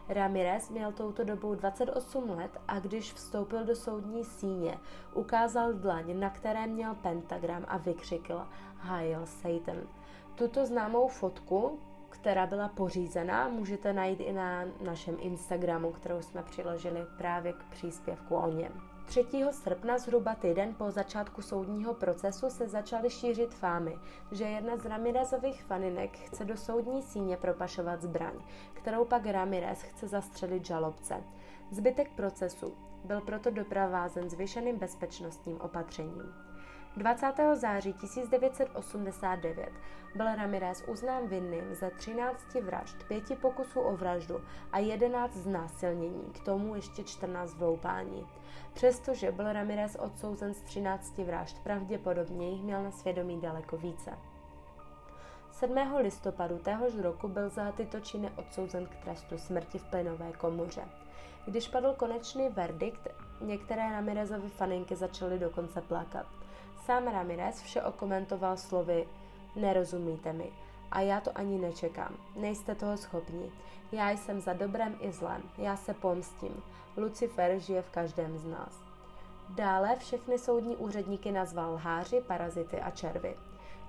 Ramirez 0.09 0.71
měl 0.71 0.93
touto 0.93 1.25
dobou 1.25 1.55
28 1.55 2.31
let 2.31 2.61
a 2.69 2.79
když 2.79 3.13
vstoupil 3.13 3.65
do 3.65 3.77
soudní 3.77 4.25
síně, 4.25 4.79
ukázal 5.15 5.73
dlaň, 5.73 6.21
na 6.21 6.31
které 6.31 6.67
měl 6.67 6.95
pentagram 6.95 7.65
a 7.69 7.77
vykřikl 7.77 8.47
Hail 8.77 9.27
Satan. 9.27 9.77
Tuto 10.35 10.67
známou 10.67 11.09
fotku, 11.09 11.79
která 12.09 12.47
byla 12.47 12.69
pořízena, 12.69 13.49
můžete 13.49 13.93
najít 13.93 14.21
i 14.21 14.33
na 14.33 14.65
našem 14.85 15.17
Instagramu, 15.21 15.93
kterou 15.93 16.23
jsme 16.23 16.43
přiložili 16.43 17.07
právě 17.19 17.53
k 17.53 17.65
příspěvku 17.65 18.35
o 18.37 18.51
něm. 18.51 18.94
3. 19.07 19.25
srpna, 19.51 19.99
zhruba 19.99 20.35
týden 20.35 20.75
po 20.75 20.91
začátku 20.91 21.43
soudního 21.43 21.95
procesu, 21.95 22.51
se 22.51 22.69
začaly 22.69 23.11
šířit 23.11 23.55
fámy, 23.55 23.99
že 24.33 24.45
jedna 24.45 24.77
z 24.77 24.85
Ramirezových 24.85 25.63
faninek 25.63 26.19
chce 26.19 26.45
do 26.45 26.57
soudní 26.57 27.03
síně 27.03 27.37
propašovat 27.37 28.03
zbraň, 28.03 28.35
kterou 28.73 29.05
pak 29.05 29.27
Ramirez 29.27 29.83
chce 29.83 30.09
zastřelit 30.09 30.67
žalobce. 30.67 31.15
Zbytek 31.71 32.11
procesu 32.17 32.75
byl 33.05 33.21
proto 33.21 33.51
doprovázen 33.51 34.31
zvýšeným 34.31 34.79
bezpečnostním 34.79 35.61
opatřením. 35.61 36.44
20. 36.97 37.33
září 37.55 37.93
1989 37.93 39.73
byl 40.15 40.35
Ramirez 40.35 40.85
uznán 40.89 41.27
vinným 41.27 41.75
ze 41.75 41.91
13 41.91 42.55
vražd, 42.55 43.05
5 43.09 43.39
pokusů 43.41 43.81
o 43.81 43.97
vraždu 43.97 44.41
a 44.73 44.79
11 44.79 45.37
znásilnění, 45.37 46.33
k 46.33 46.45
tomu 46.45 46.75
ještě 46.75 47.05
14 47.05 47.55
vloupání. 47.55 48.27
Přestože 48.75 49.33
byl 49.33 49.53
Ramirez 49.53 49.97
odsouzen 50.01 50.55
z 50.55 50.61
13 50.61 51.19
vražd, 51.19 51.59
pravděpodobně 51.63 52.51
jich 52.51 52.63
měl 52.63 52.83
na 52.83 52.91
svědomí 52.91 53.41
daleko 53.41 53.77
více. 53.77 54.19
7. 55.51 55.79
listopadu 55.99 56.59
téhož 56.59 56.95
roku 56.95 57.29
byl 57.29 57.49
za 57.49 57.73
tyto 57.73 58.01
činy 58.01 58.31
odsouzen 58.37 58.87
k 58.87 58.97
trestu 58.97 59.39
smrti 59.39 59.79
v 59.79 59.85
plynové 59.85 60.33
komoře. 60.33 60.83
Když 61.47 61.69
padl 61.69 61.95
konečný 61.97 62.49
verdikt, 62.49 63.09
některé 63.41 63.91
Ramirezovy 63.91 64.49
faninky 64.49 64.97
začaly 64.97 65.39
dokonce 65.39 65.81
plakat. 65.81 66.27
Sám 66.87 67.09
Ramirez 67.09 67.63
vše 67.63 67.83
okomentoval 67.83 68.57
slovy 68.57 69.09
Nerozumíte 69.57 70.33
mi. 70.33 70.53
A 70.91 71.01
já 71.01 71.21
to 71.21 71.39
ani 71.39 71.59
nečekám. 71.59 72.17
Nejste 72.37 72.75
toho 72.75 72.97
schopni. 72.97 73.53
Já 73.93 74.11
jsem 74.11 74.41
za 74.41 74.53
dobrem 74.53 74.97
i 75.01 75.13
zlem. 75.13 75.43
Já 75.59 75.77
se 75.77 75.95
pomstím. 75.95 76.63
Lucifer 76.97 77.59
žije 77.59 77.83
v 77.83 77.91
každém 77.91 78.39
z 78.39 78.45
nás. 78.47 78.79
Dále 79.49 79.97
všechny 79.97 80.39
soudní 80.39 80.77
úředníky 80.77 81.33
nazval 81.33 81.73
lháři, 81.75 82.21
parazity 82.21 82.81
a 82.81 82.91
červy. 82.91 83.37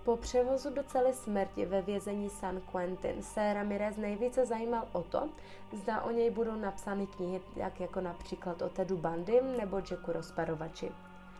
Po 0.03 0.17
převozu 0.17 0.69
do 0.69 0.83
celé 0.83 1.13
smrti 1.13 1.65
ve 1.65 1.81
vězení 1.81 2.29
San 2.29 2.61
Quentin 2.71 3.23
se 3.23 3.53
Ramirez 3.53 3.97
nejvíce 3.97 4.45
zajímal 4.45 4.87
o 4.91 5.03
to, 5.03 5.29
zda 5.73 6.01
o 6.01 6.11
něj 6.11 6.29
budou 6.29 6.55
napsány 6.55 7.07
knihy, 7.07 7.41
jak 7.55 7.79
jako 7.79 8.01
například 8.01 8.61
o 8.61 8.69
Tedu 8.69 8.97
Bandym 8.97 9.57
nebo 9.57 9.77
Jacku 9.77 10.11
Rozparovači. 10.11 10.91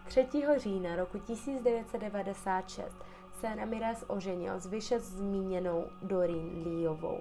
3. 0.06 0.28
října 0.58 0.96
roku 0.96 1.20
1996 1.20 2.98
se 3.40 3.56
Ramirez 3.56 4.06
oženil 4.08 4.60
s 4.60 4.66
vyše 4.66 5.00
zmíněnou 5.00 5.86
Doreen 6.02 6.64
Leeovou, 6.66 7.20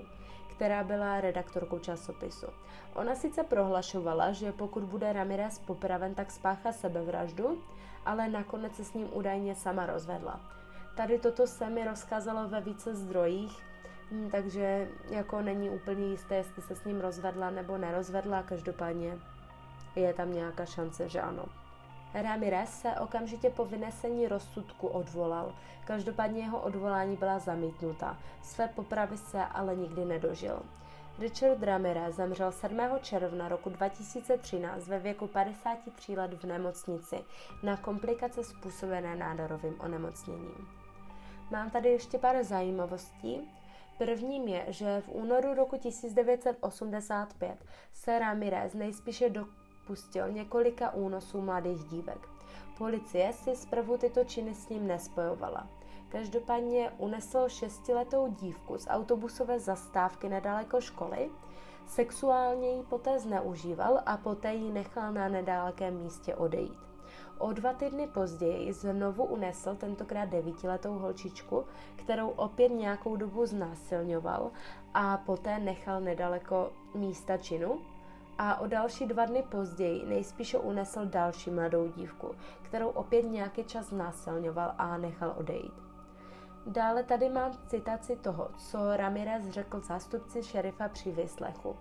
která 0.57 0.85
byla 0.85 1.21
redaktorkou 1.21 1.79
časopisu. 1.79 2.47
Ona 2.95 3.15
sice 3.15 3.43
prohlašovala, 3.43 4.33
že 4.33 4.53
pokud 4.53 4.85
bude 4.85 5.13
Ramirez 5.13 5.59
popraven, 5.59 6.15
tak 6.15 6.31
spáchá 6.31 6.73
sebevraždu, 6.73 7.63
ale 8.07 8.29
nakonec 8.29 8.75
se 8.75 8.85
s 8.85 8.95
ním 8.95 9.09
údajně 9.13 9.55
sama 9.55 9.87
rozvedla. 9.87 10.41
Tady 10.97 11.19
toto 11.19 11.47
se 11.47 11.71
mi 11.71 11.85
rozkázalo 11.85 12.49
ve 12.49 12.61
více 12.61 12.95
zdrojích, 12.95 13.63
hm, 14.11 14.29
takže 14.31 14.89
jako 15.11 15.43
není 15.43 15.71
úplně 15.71 16.07
jisté, 16.07 16.35
jestli 16.35 16.63
se 16.63 16.75
s 16.75 16.85
ním 16.85 17.01
rozvedla 17.01 17.51
nebo 17.51 17.79
nerozvedla, 17.79 18.43
každopádně 18.43 19.19
je 19.97 20.15
tam 20.15 20.33
nějaká 20.33 20.65
šance, 20.65 21.09
že 21.09 21.21
ano. 21.21 21.45
Ramirez 22.15 22.81
se 22.81 22.93
okamžitě 23.01 23.51
po 23.51 23.65
vynesení 23.65 24.29
rozsudku 24.29 24.89
odvolal. 24.89 25.55
Každopádně 25.87 26.43
jeho 26.43 26.61
odvolání 26.61 27.17
byla 27.17 27.39
zamítnuta. 27.39 28.19
Své 28.43 28.69
popravy 28.69 29.19
se 29.19 29.45
ale 29.45 29.77
nikdy 29.77 30.05
nedožil. 30.05 30.63
Richard 31.19 31.63
Ramirez 31.63 32.17
zemřel 32.17 32.53
7. 32.53 32.81
června 33.03 33.49
roku 33.49 33.71
2013 33.71 34.87
ve 34.87 34.99
věku 34.99 35.27
53 35.27 36.17
let 36.17 36.35
v 36.35 36.47
nemocnici 36.47 37.17
na 37.63 37.77
komplikace 37.77 38.45
způsobené 38.45 39.17
nádorovým 39.17 39.81
onemocněním. 39.81 40.69
Mám 41.51 41.71
tady 41.71 41.89
ještě 41.89 42.19
pár 42.19 42.45
zajímavostí. 42.45 43.41
Prvním 43.99 44.49
je, 44.49 44.65
že 44.69 45.01
v 45.01 45.09
únoru 45.09 45.55
roku 45.55 45.77
1985 45.77 47.65
se 47.93 48.19
Ramirez 48.19 48.75
nejspíše 48.75 49.31
do 49.31 49.47
pustil 49.87 50.33
několika 50.33 50.91
únosů 50.91 51.41
mladých 51.41 51.85
dívek. 51.85 52.29
Policie 52.79 53.33
si 53.33 53.57
zprvu 53.57 53.97
tyto 53.97 54.25
činy 54.25 54.55
s 54.55 54.69
ním 54.69 54.87
nespojovala. 54.87 55.67
Každopádně 56.09 56.93
unesl 56.99 57.49
šestiletou 57.49 58.29
dívku 58.29 58.79
z 58.79 58.87
autobusové 58.89 59.61
zastávky 59.61 60.29
nedaleko 60.29 60.81
školy, 60.81 61.31
sexuálně 61.87 62.71
ji 62.71 62.83
poté 62.83 63.19
zneužíval 63.19 64.01
a 64.07 64.17
poté 64.17 64.55
ji 64.55 64.73
nechal 64.73 65.13
na 65.13 65.29
nedalekém 65.29 65.95
místě 66.03 66.35
odejít. 66.35 66.79
O 67.39 67.53
dva 67.53 67.73
týdny 67.73 68.07
později 68.07 68.73
znovu 68.73 69.25
unesl 69.25 69.75
tentokrát 69.75 70.25
devítiletou 70.25 70.99
holčičku, 70.99 71.65
kterou 71.97 72.29
opět 72.29 72.69
nějakou 72.69 73.17
dobu 73.17 73.47
znásilňoval 73.47 74.51
a 74.95 75.17
poté 75.17 75.59
nechal 75.59 76.01
nedaleko 76.01 76.73
místa 76.95 77.37
činu, 77.37 77.81
a 78.39 78.61
o 78.61 78.67
další 78.67 79.07
dva 79.07 79.25
dny 79.25 79.43
později 79.43 80.07
nejspíše 80.07 80.59
unesl 80.59 81.07
další 81.07 81.51
mladou 81.51 81.89
dívku, 81.89 82.35
kterou 82.63 82.89
opět 82.89 83.23
nějaký 83.23 83.65
čas 83.65 83.91
násilňoval 83.91 84.75
a 84.79 84.97
nechal 84.97 85.35
odejít. 85.37 85.75
Dále 86.67 87.03
tady 87.03 87.29
mám 87.29 87.53
citaci 87.67 88.17
toho, 88.17 88.49
co 88.59 88.97
Ramirez 88.97 89.49
řekl 89.49 89.81
zástupci 89.81 90.43
šerifa 90.43 90.89
při 90.89 91.13
vyslechu. 91.13 91.77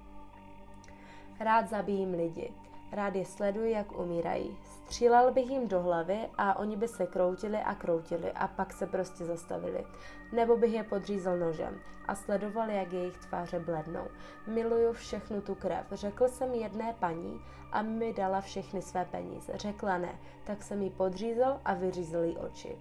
Rád 1.39 1.69
zabijím 1.69 2.13
lidi, 2.13 2.53
rád 2.91 3.15
je 3.15 3.25
sleduji, 3.25 3.71
jak 3.71 3.99
umírají. 3.99 4.57
Střílel 4.85 5.31
bych 5.31 5.49
jim 5.49 5.67
do 5.67 5.81
hlavy 5.81 6.29
a 6.37 6.59
oni 6.59 6.77
by 6.77 6.87
se 6.87 7.07
kroutili 7.07 7.57
a 7.57 7.75
kroutili 7.75 8.31
a 8.31 8.47
pak 8.47 8.73
se 8.73 8.87
prostě 8.87 9.25
zastavili. 9.25 9.85
Nebo 10.31 10.57
bych 10.57 10.73
je 10.73 10.83
podřízel 10.83 11.37
nožem 11.37 11.79
a 12.07 12.15
sledoval, 12.15 12.69
jak 12.69 12.93
jejich 12.93 13.17
tváře 13.17 13.59
blednou. 13.59 14.07
Miluju 14.47 14.93
všechnu 14.93 15.41
tu 15.41 15.55
krev. 15.55 15.85
Řekl 15.91 16.27
jsem 16.27 16.53
jedné 16.53 16.95
paní 16.99 17.41
a 17.71 17.81
mi 17.81 18.13
dala 18.13 18.41
všechny 18.41 18.81
své 18.81 19.05
peníze. 19.05 19.53
Řekla 19.55 19.97
ne, 19.97 20.19
tak 20.43 20.63
jsem 20.63 20.81
ji 20.81 20.89
podřízel 20.89 21.59
a 21.65 21.73
vyřízl 21.73 22.17
jí 22.17 22.37
oči. 22.37 22.77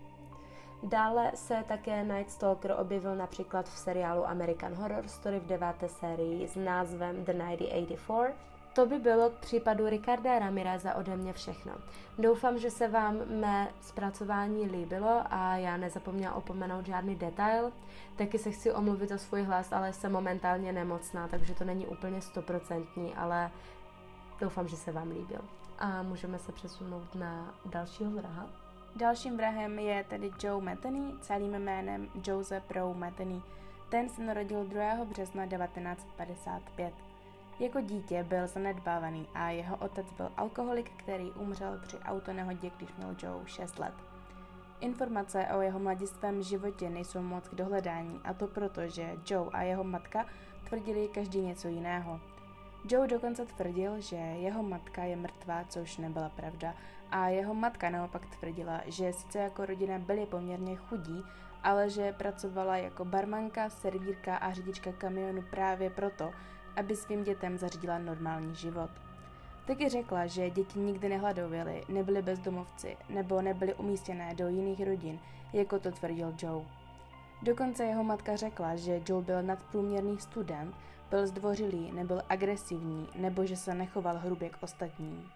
Dále 0.83 1.31
se 1.35 1.65
také 1.69 2.05
Night 2.05 2.31
Stalker 2.31 2.75
objevil 2.79 3.17
například 3.17 3.69
v 3.69 3.79
seriálu 3.79 4.29
American 4.29 4.75
Horror 4.75 5.09
Story 5.09 5.41
v 5.41 5.47
deváté 5.47 5.89
sérii 5.89 6.49
s 6.49 6.57
názvem 6.57 7.25
The 7.25 7.33
1984 7.33 8.52
to 8.73 8.87
by 8.87 8.99
bylo 8.99 9.31
k 9.31 9.33
případu 9.33 9.89
Ricarda 9.89 10.39
Ramireza 10.39 10.95
ode 10.95 11.17
mě 11.17 11.33
všechno. 11.33 11.73
Doufám, 12.19 12.59
že 12.59 12.71
se 12.71 12.89
vám 12.89 13.17
mé 13.41 13.69
zpracování 13.81 14.67
líbilo 14.67 15.23
a 15.31 15.57
já 15.57 15.77
nezapomněla 15.77 16.35
opomenout 16.35 16.87
žádný 16.87 17.15
detail. 17.15 17.73
Taky 18.17 18.39
se 18.39 18.51
chci 18.51 18.73
omluvit 18.73 19.09
za 19.09 19.19
svůj 19.19 19.43
hlas, 19.43 19.73
ale 19.73 19.93
jsem 19.93 20.13
momentálně 20.13 20.73
nemocná, 20.73 21.29
takže 21.29 21.55
to 21.55 21.65
není 21.65 21.87
úplně 21.87 22.21
stoprocentní, 22.21 23.15
ale 23.15 23.51
doufám, 24.41 24.69
že 24.69 24.77
se 24.77 24.93
vám 24.93 25.11
líbil. 25.11 25.41
A 25.79 26.03
můžeme 26.03 26.39
se 26.39 26.53
přesunout 26.53 27.15
na 27.15 27.55
dalšího 27.65 28.11
vraha. 28.11 28.47
Dalším 28.97 29.37
vrahem 29.37 29.79
je 29.79 30.05
tedy 30.05 30.31
Joe 30.43 30.65
Metheny, 30.65 31.13
celým 31.21 31.53
jménem 31.53 32.09
Joseph 32.27 32.71
Rowe 32.71 32.99
Metheny. 32.99 33.43
Ten 33.89 34.09
se 34.09 34.23
narodil 34.23 34.65
2. 34.65 35.05
března 35.05 35.47
1955. 35.47 37.12
Jako 37.63 37.81
dítě 37.81 38.25
byl 38.25 38.47
zanedbávaný 38.47 39.29
a 39.35 39.51
jeho 39.51 39.77
otec 39.77 40.13
byl 40.13 40.33
alkoholik, 40.37 40.91
který 40.97 41.31
umřel 41.31 41.81
při 41.83 41.99
autonehodě, 41.99 42.71
když 42.77 42.95
měl 42.95 43.17
Joe 43.23 43.47
6 43.47 43.79
let. 43.79 43.95
Informace 44.81 45.47
o 45.57 45.61
jeho 45.61 45.79
mladistvém 45.79 46.43
životě 46.43 46.91
nejsou 46.91 47.23
moc 47.23 47.49
k 47.49 47.55
dohledání 47.55 48.21
a 48.25 48.35
to 48.35 48.47
proto, 48.47 48.89
že 48.89 49.17
Joe 49.27 49.51
a 49.53 49.63
jeho 49.63 49.85
matka 49.85 50.27
tvrdili 50.69 51.09
každý 51.09 51.41
něco 51.41 51.69
jiného. 51.69 52.21
Joe 52.89 53.09
dokonce 53.09 53.47
tvrdil, 53.47 54.01
že 54.01 54.17
jeho 54.17 54.63
matka 54.63 55.05
je 55.05 55.17
mrtvá, 55.17 55.65
což 55.65 55.97
nebyla 55.97 56.29
pravda, 56.29 56.75
a 57.11 57.29
jeho 57.29 57.55
matka 57.55 57.91
naopak 57.91 58.27
tvrdila, 58.27 58.81
že 58.87 59.13
sice 59.13 59.39
jako 59.39 59.67
rodina 59.67 59.99
byli 59.99 60.27
poměrně 60.27 60.77
chudí, 60.77 61.25
ale 61.63 61.91
že 61.91 62.13
pracovala 62.13 62.77
jako 62.77 63.05
barmanka, 63.05 63.71
servírka 63.71 64.37
a 64.37 64.53
řidička 64.53 64.93
kamionu 64.93 65.43
právě 65.51 65.91
proto, 65.91 66.33
aby 66.77 66.97
svým 66.97 67.25
dětem 67.25 67.59
zařídila 67.59 67.99
normální 67.99 68.55
život. 68.55 68.91
Taky 69.67 69.89
řekla, 69.89 70.27
že 70.27 70.51
děti 70.51 70.79
nikdy 70.79 71.09
nehladověly, 71.09 71.85
nebyly 71.89 72.23
bezdomovci 72.23 72.97
nebo 73.09 73.43
nebyly 73.43 73.75
umístěné 73.75 74.35
do 74.35 74.49
jiných 74.49 74.87
rodin, 74.87 75.19
jako 75.53 75.79
to 75.79 75.91
tvrdil 75.91 76.35
Joe. 76.43 76.67
Dokonce 77.43 77.85
jeho 77.85 78.05
matka 78.05 78.37
řekla, 78.37 78.77
že 78.77 79.01
Joe 79.09 79.25
byl 79.25 79.43
nadprůměrný 79.43 80.19
student, 80.19 80.75
byl 81.11 81.27
zdvořilý, 81.27 81.93
nebyl 81.93 82.23
agresivní 82.29 83.09
nebo 83.15 83.47
že 83.47 83.57
se 83.57 83.75
nechoval 83.75 84.19
hrubě 84.19 84.49
k 84.49 84.63
ostatním. 84.63 85.31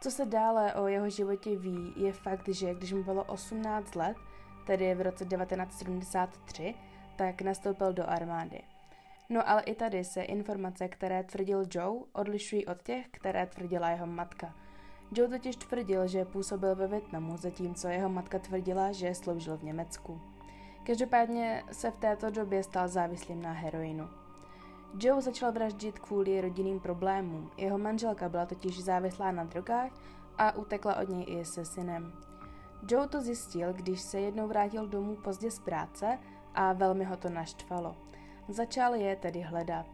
Co 0.00 0.10
se 0.10 0.26
dále 0.26 0.74
o 0.74 0.86
jeho 0.86 1.10
životě 1.10 1.58
ví, 1.58 1.92
je 1.96 2.12
fakt, 2.12 2.48
že 2.48 2.74
když 2.74 2.92
mu 2.92 3.04
bylo 3.04 3.24
18 3.24 3.94
let, 3.94 4.16
tedy 4.66 4.94
v 4.94 5.00
roce 5.00 5.24
1973, 5.24 6.74
tak 7.16 7.42
nastoupil 7.42 7.92
do 7.92 8.10
armády. 8.10 8.75
No 9.28 9.48
ale 9.48 9.62
i 9.62 9.74
tady 9.74 10.04
se 10.04 10.22
informace, 10.22 10.88
které 10.88 11.24
tvrdil 11.24 11.64
Joe, 11.70 12.04
odlišují 12.12 12.66
od 12.66 12.82
těch, 12.82 13.08
které 13.08 13.46
tvrdila 13.46 13.90
jeho 13.90 14.06
matka. 14.06 14.54
Joe 15.12 15.28
totiž 15.28 15.56
tvrdil, 15.56 16.06
že 16.06 16.24
působil 16.24 16.74
ve 16.74 16.86
Větnamu, 16.86 17.36
zatímco 17.36 17.88
jeho 17.88 18.08
matka 18.08 18.38
tvrdila, 18.38 18.92
že 18.92 19.14
sloužil 19.14 19.56
v 19.56 19.62
Německu. 19.62 20.20
Každopádně 20.86 21.62
se 21.72 21.90
v 21.90 21.96
této 21.96 22.30
době 22.30 22.62
stal 22.62 22.88
závislým 22.88 23.42
na 23.42 23.52
heroinu. 23.52 24.08
Joe 25.00 25.22
začal 25.22 25.52
vraždit 25.52 25.98
kvůli 25.98 26.40
rodinným 26.40 26.80
problémům. 26.80 27.50
Jeho 27.56 27.78
manželka 27.78 28.28
byla 28.28 28.46
totiž 28.46 28.82
závislá 28.82 29.32
na 29.32 29.44
drogách 29.44 29.90
a 30.38 30.56
utekla 30.56 30.96
od 30.96 31.08
něj 31.08 31.24
i 31.28 31.44
se 31.44 31.64
synem. 31.64 32.12
Joe 32.88 33.08
to 33.08 33.20
zjistil, 33.20 33.72
když 33.72 34.00
se 34.00 34.20
jednou 34.20 34.48
vrátil 34.48 34.88
domů 34.88 35.16
pozdě 35.16 35.50
z 35.50 35.58
práce 35.58 36.18
a 36.54 36.72
velmi 36.72 37.04
ho 37.04 37.16
to 37.16 37.28
naštvalo. 37.28 37.96
Začal 38.48 38.94
je 38.94 39.16
tedy 39.16 39.40
hledat. 39.40 39.86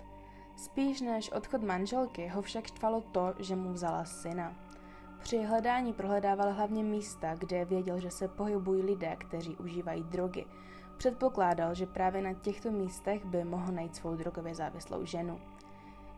Spíš 0.57 1.01
než 1.01 1.33
odchod 1.33 1.63
manželky 1.63 2.29
ho 2.29 2.43
však 2.43 2.67
štvalo 2.67 3.01
to, 3.01 3.35
že 3.39 3.57
mu 3.57 3.73
vzala 3.73 4.05
syna. 4.05 4.57
Při 5.23 5.43
hledání 5.43 5.93
prohledával 5.93 6.53
hlavně 6.53 6.85
místa, 6.85 7.35
kde 7.35 7.65
věděl, 7.65 8.01
že 8.01 8.11
se 8.11 8.29
pohybují 8.29 8.83
lidé, 8.83 9.17
kteří 9.17 9.57
užívají 9.57 10.03
drogy. 10.03 10.45
Předpokládal, 10.97 11.75
že 11.75 11.87
právě 11.87 12.23
na 12.23 12.33
těchto 12.33 12.71
místech 12.71 13.25
by 13.25 13.45
mohl 13.45 13.73
najít 13.73 13.97
svou 13.97 14.17
drogově 14.17 14.55
závislou 14.55 15.05
ženu. 15.05 15.41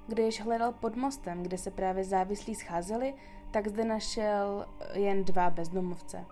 Když 0.07 0.41
hledal 0.41 0.73
pod 0.73 0.97
mostem, 0.97 1.43
kde 1.43 1.59
se 1.59 1.71
právě 1.71 2.05
závislí 2.05 2.55
scházeli, 2.55 3.15
tak 3.51 3.69
zde 3.69 3.85
našel 3.85 4.67
jen 4.93 5.25
dva 5.25 5.51
bezdomovce. 5.51 6.25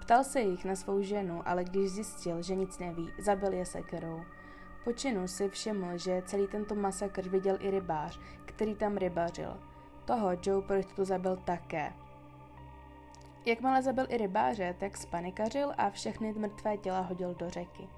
Ptal 0.00 0.24
se 0.24 0.40
jich 0.40 0.64
na 0.64 0.76
svou 0.76 1.02
ženu, 1.02 1.42
ale 1.44 1.64
když 1.64 1.90
zjistil, 1.90 2.42
že 2.42 2.54
nic 2.54 2.78
neví, 2.78 3.08
zabil 3.18 3.52
je 3.52 3.66
sekerou. 3.66 4.20
Po 4.84 4.92
činu 4.92 5.28
si 5.28 5.48
všiml, 5.48 5.98
že 5.98 6.22
celý 6.26 6.46
tento 6.46 6.74
masakr 6.74 7.28
viděl 7.28 7.56
i 7.60 7.70
rybář, 7.70 8.20
který 8.44 8.74
tam 8.74 8.96
rybařil. 8.96 9.56
Toho 10.04 10.30
Joe 10.42 10.62
pro 10.62 11.04
zabil 11.04 11.36
také. 11.36 11.92
Jakmile 13.46 13.82
zabil 13.82 14.06
i 14.08 14.16
rybáře, 14.16 14.74
tak 14.78 14.96
spanikařil 14.96 15.72
a 15.78 15.90
všechny 15.90 16.32
mrtvé 16.32 16.76
těla 16.76 17.00
hodil 17.00 17.34
do 17.34 17.50
řeky. 17.50 17.88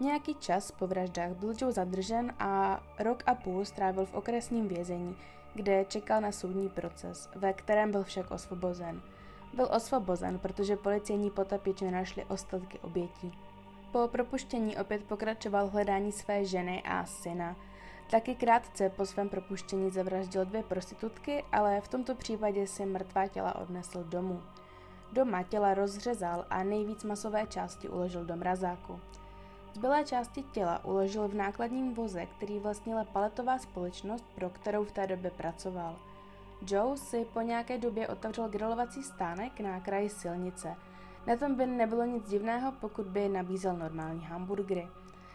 Nějaký 0.00 0.34
čas 0.34 0.70
po 0.70 0.86
vraždách 0.86 1.30
byl 1.30 1.54
Joe 1.58 1.72
zadržen 1.72 2.34
a 2.38 2.82
rok 2.98 3.22
a 3.26 3.34
půl 3.34 3.64
strávil 3.64 4.06
v 4.06 4.14
okresním 4.14 4.68
vězení, 4.68 5.16
kde 5.54 5.84
čekal 5.84 6.20
na 6.20 6.32
soudní 6.32 6.68
proces, 6.68 7.28
ve 7.34 7.52
kterém 7.52 7.90
byl 7.90 8.04
však 8.04 8.30
osvobozen. 8.30 9.02
Byl 9.54 9.68
osvobozen, 9.76 10.38
protože 10.38 10.76
policejní 10.76 11.30
potapiči 11.30 11.90
našli 11.90 12.24
ostatky 12.24 12.78
obětí. 12.78 13.32
Po 13.92 14.08
propuštění 14.08 14.76
opět 14.76 15.04
pokračoval 15.04 15.68
hledání 15.68 16.12
své 16.12 16.44
ženy 16.44 16.82
a 16.82 17.06
syna. 17.06 17.56
Taky 18.10 18.34
krátce 18.34 18.90
po 18.90 19.06
svém 19.06 19.28
propuštění 19.28 19.90
zavraždil 19.90 20.44
dvě 20.44 20.62
prostitutky, 20.62 21.44
ale 21.52 21.80
v 21.80 21.88
tomto 21.88 22.14
případě 22.14 22.66
si 22.66 22.86
mrtvá 22.86 23.26
těla 23.26 23.56
odnesl 23.56 24.04
domů. 24.04 24.42
Doma 25.12 25.42
těla 25.42 25.74
rozřezal 25.74 26.46
a 26.50 26.62
nejvíc 26.62 27.04
masové 27.04 27.46
části 27.46 27.88
uložil 27.88 28.24
do 28.24 28.36
mrazáku. 28.36 29.00
Zbylé 29.74 30.04
části 30.04 30.42
těla 30.42 30.84
uložil 30.84 31.28
v 31.28 31.34
nákladním 31.34 31.94
voze, 31.94 32.26
který 32.26 32.58
vlastnila 32.58 33.04
paletová 33.04 33.58
společnost, 33.58 34.24
pro 34.34 34.50
kterou 34.50 34.84
v 34.84 34.92
té 34.92 35.06
době 35.06 35.30
pracoval. 35.30 35.96
Joe 36.66 36.96
si 36.96 37.26
po 37.32 37.40
nějaké 37.40 37.78
době 37.78 38.08
otevřel 38.08 38.48
grilovací 38.48 39.02
stánek 39.02 39.60
na 39.60 39.80
kraji 39.80 40.08
silnice– 40.08 40.76
na 41.26 41.36
tom 41.36 41.54
by 41.54 41.66
nebylo 41.66 42.04
nic 42.04 42.28
divného, 42.28 42.72
pokud 42.80 43.06
by 43.06 43.28
nabízel 43.28 43.76
normální 43.76 44.24
hamburgery. 44.24 44.88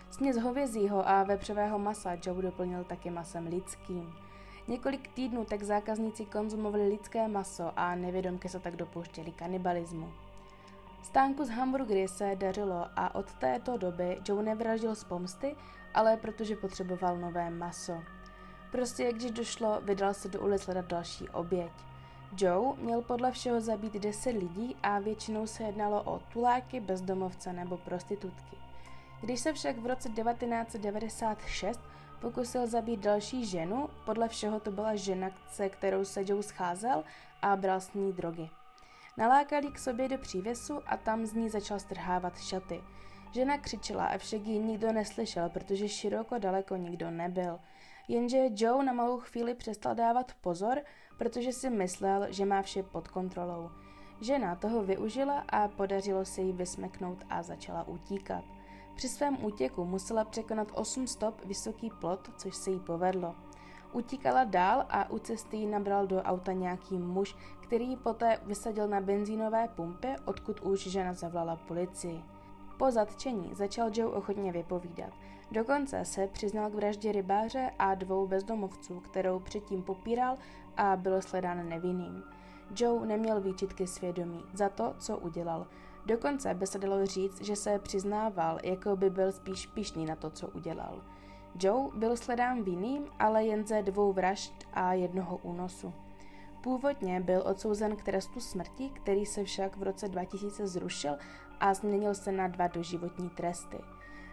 Směs 0.10 0.38
hovězího 0.38 1.10
a 1.10 1.24
vepřového 1.24 1.80
masa 1.80 2.12
Joe 2.26 2.42
doplnil 2.42 2.84
taky 2.84 3.10
masem 3.10 3.48
lidským. 3.48 4.14
Několik 4.68 5.08
týdnů 5.08 5.46
tak 5.46 5.64
zákazníci 5.64 6.26
konzumovali 6.26 6.88
lidské 6.88 7.28
maso 7.28 7.72
a 7.76 7.96
nevědomky 7.96 8.50
se 8.50 8.60
tak 8.60 8.76
dopouštěli 8.76 9.32
kanibalismu. 9.32 10.14
Stánku 11.04 11.46
z 11.46 11.50
hamburgery 11.50 12.08
se 12.08 12.36
dařilo 12.36 12.86
a 12.96 13.16
od 13.16 13.34
této 13.34 13.78
doby 13.78 14.20
Joe 14.28 14.44
nevraždil 14.44 14.96
z 14.96 15.04
pomsty, 15.04 15.56
ale 15.94 16.18
protože 16.18 16.56
potřeboval 16.56 17.18
nové 17.18 17.50
maso. 17.50 18.04
Prostě, 18.72 19.14
když 19.14 19.32
došlo, 19.32 19.82
vydal 19.82 20.14
se 20.14 20.30
do 20.30 20.42
ulic 20.42 20.66
hledat 20.66 20.86
další 20.86 21.30
oběť. 21.30 21.91
Joe 22.38 22.78
měl 22.78 23.02
podle 23.02 23.32
všeho 23.32 23.62
zabít 23.62 23.94
10 23.94 24.30
lidí 24.30 24.76
a 24.84 25.00
většinou 25.00 25.48
se 25.48 25.64
jednalo 25.64 26.04
o 26.04 26.20
tuláky, 26.20 26.80
bezdomovce 26.80 27.54
nebo 27.54 27.78
prostitutky. 27.78 28.58
Když 29.22 29.40
se 29.40 29.54
však 29.54 29.78
v 29.78 29.86
roce 29.86 30.10
1996 30.10 31.80
pokusil 32.22 32.68
zabít 32.68 33.00
další 33.00 33.46
ženu, 33.46 33.90
podle 34.06 34.28
všeho 34.28 34.60
to 34.60 34.72
byla 34.72 34.96
žena, 34.96 35.30
se 35.50 35.70
kterou 35.70 36.06
se 36.06 36.24
Joe 36.26 36.44
scházel 36.44 37.04
a 37.42 37.56
bral 37.56 37.82
s 37.82 37.94
ní 37.94 38.14
drogy. 38.14 38.50
Nalákal 39.18 39.62
k 39.62 39.80
sobě 39.80 40.10
do 40.10 40.18
přívěsu 40.18 40.80
a 40.86 40.98
tam 40.98 41.26
z 41.26 41.34
ní 41.34 41.50
začal 41.50 41.80
strhávat 41.80 42.40
šaty. 42.40 42.82
Žena 43.32 43.58
křičela, 43.58 44.06
avšak 44.06 44.42
ji 44.42 44.60
nikdo 44.60 44.92
neslyšel, 44.92 45.50
protože 45.50 45.90
široko 45.90 46.40
daleko 46.40 46.76
nikdo 46.76 47.12
nebyl. 47.12 47.60
Jenže 48.08 48.50
Joe 48.56 48.86
na 48.86 48.94
malou 48.94 49.20
chvíli 49.20 49.56
přestal 49.56 49.96
dávat 49.96 50.32
pozor 50.42 50.82
protože 51.22 51.54
si 51.54 51.70
myslel, 51.70 52.26
že 52.30 52.46
má 52.46 52.62
vše 52.62 52.84
pod 52.84 53.08
kontrolou. 53.08 53.70
Žena 54.22 54.56
toho 54.56 54.84
využila 54.84 55.44
a 55.50 55.68
podařilo 55.68 56.26
se 56.26 56.42
jí 56.42 56.54
vysmeknout 56.54 57.18
a 57.30 57.44
začala 57.44 57.88
utíkat. 57.88 58.44
Při 58.96 59.10
svém 59.10 59.46
útěku 59.46 59.86
musela 59.86 60.26
překonat 60.26 60.68
8 60.74 61.08
stop 61.08 61.46
vysoký 61.46 61.92
plot, 62.00 62.30
což 62.38 62.56
se 62.56 62.72
jí 62.72 62.80
povedlo. 62.80 63.36
Utíkala 63.92 64.44
dál 64.44 64.86
a 64.90 65.10
u 65.10 65.20
cesty 65.20 65.58
ji 65.58 65.66
nabral 65.66 66.08
do 66.08 66.22
auta 66.22 66.52
nějaký 66.52 66.98
muž, 66.98 67.36
který 67.64 67.90
ji 67.90 67.98
poté 67.98 68.40
vysadil 68.46 68.88
na 68.88 69.02
benzínové 69.02 69.68
pumpě, 69.68 70.16
odkud 70.26 70.62
už 70.62 70.80
žena 70.80 71.14
zavolala 71.14 71.56
policii. 71.56 72.24
Po 72.78 72.92
zatčení 72.92 73.50
začal 73.54 73.90
Joe 73.94 74.16
ochotně 74.16 74.52
vypovídat. 74.52 75.14
Dokonce 75.52 76.06
se 76.06 76.28
přiznal 76.28 76.70
k 76.70 76.76
vraždě 76.76 77.12
rybáře 77.12 77.72
a 77.80 77.96
dvou 77.96 78.28
bezdomovců, 78.28 79.00
kterou 79.00 79.40
předtím 79.40 79.84
popíral 79.84 80.38
a 80.78 80.96
byl 80.96 81.22
sledán 81.22 81.70
nevinným. 81.70 82.24
Joe 82.76 83.08
neměl 83.08 83.42
výčitky 83.42 83.88
svědomí 83.88 84.44
za 84.54 84.70
to, 84.70 84.96
co 85.00 85.18
udělal. 85.18 85.68
Dokonce 86.06 86.54
by 86.54 86.68
se 86.68 86.80
dalo 86.80 87.06
říct, 87.06 87.42
že 87.42 87.56
se 87.56 87.80
přiznával, 87.80 88.60
jako 88.64 88.96
by 88.96 89.10
byl 89.10 89.32
spíš 89.32 89.68
pišný 89.68 90.06
na 90.06 90.16
to, 90.16 90.30
co 90.30 90.48
udělal. 90.48 91.02
Joe 91.60 91.90
byl 91.96 92.18
sledán 92.18 92.64
vinným, 92.64 93.06
ale 93.20 93.44
jen 93.44 93.68
ze 93.68 93.82
dvou 93.82 94.14
vražd 94.14 94.54
a 94.74 94.94
jednoho 94.94 95.38
únosu. 95.38 95.94
Původně 96.64 97.22
byl 97.22 97.44
odsouzen 97.46 97.96
k 97.96 98.04
trestu 98.04 98.40
smrti, 98.40 98.90
který 98.90 99.26
se 99.26 99.44
však 99.44 99.78
v 99.78 99.84
roce 99.84 100.08
2000 100.08 100.68
zrušil 100.68 101.18
a 101.60 101.74
změnil 101.74 102.16
se 102.16 102.32
na 102.32 102.48
dva 102.48 102.68
doživotní 102.68 103.30
tresty. 103.30 103.78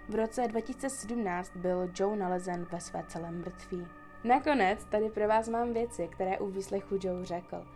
V 0.08 0.14
roce 0.14 0.48
2017 0.48 1.56
byl 1.56 1.90
Joe 1.94 2.16
nalezen 2.16 2.66
ve 2.72 2.80
své 2.80 3.04
celém 3.08 3.40
mrtví. 3.40 3.86
Nakonec 4.24 4.84
tady 4.84 5.10
pro 5.10 5.28
vás 5.28 5.48
mám 5.48 5.72
věci, 5.72 6.08
které 6.08 6.38
u 6.38 6.46
výslechu 6.46 6.98
Joe 7.00 7.24
řekl. 7.24 7.66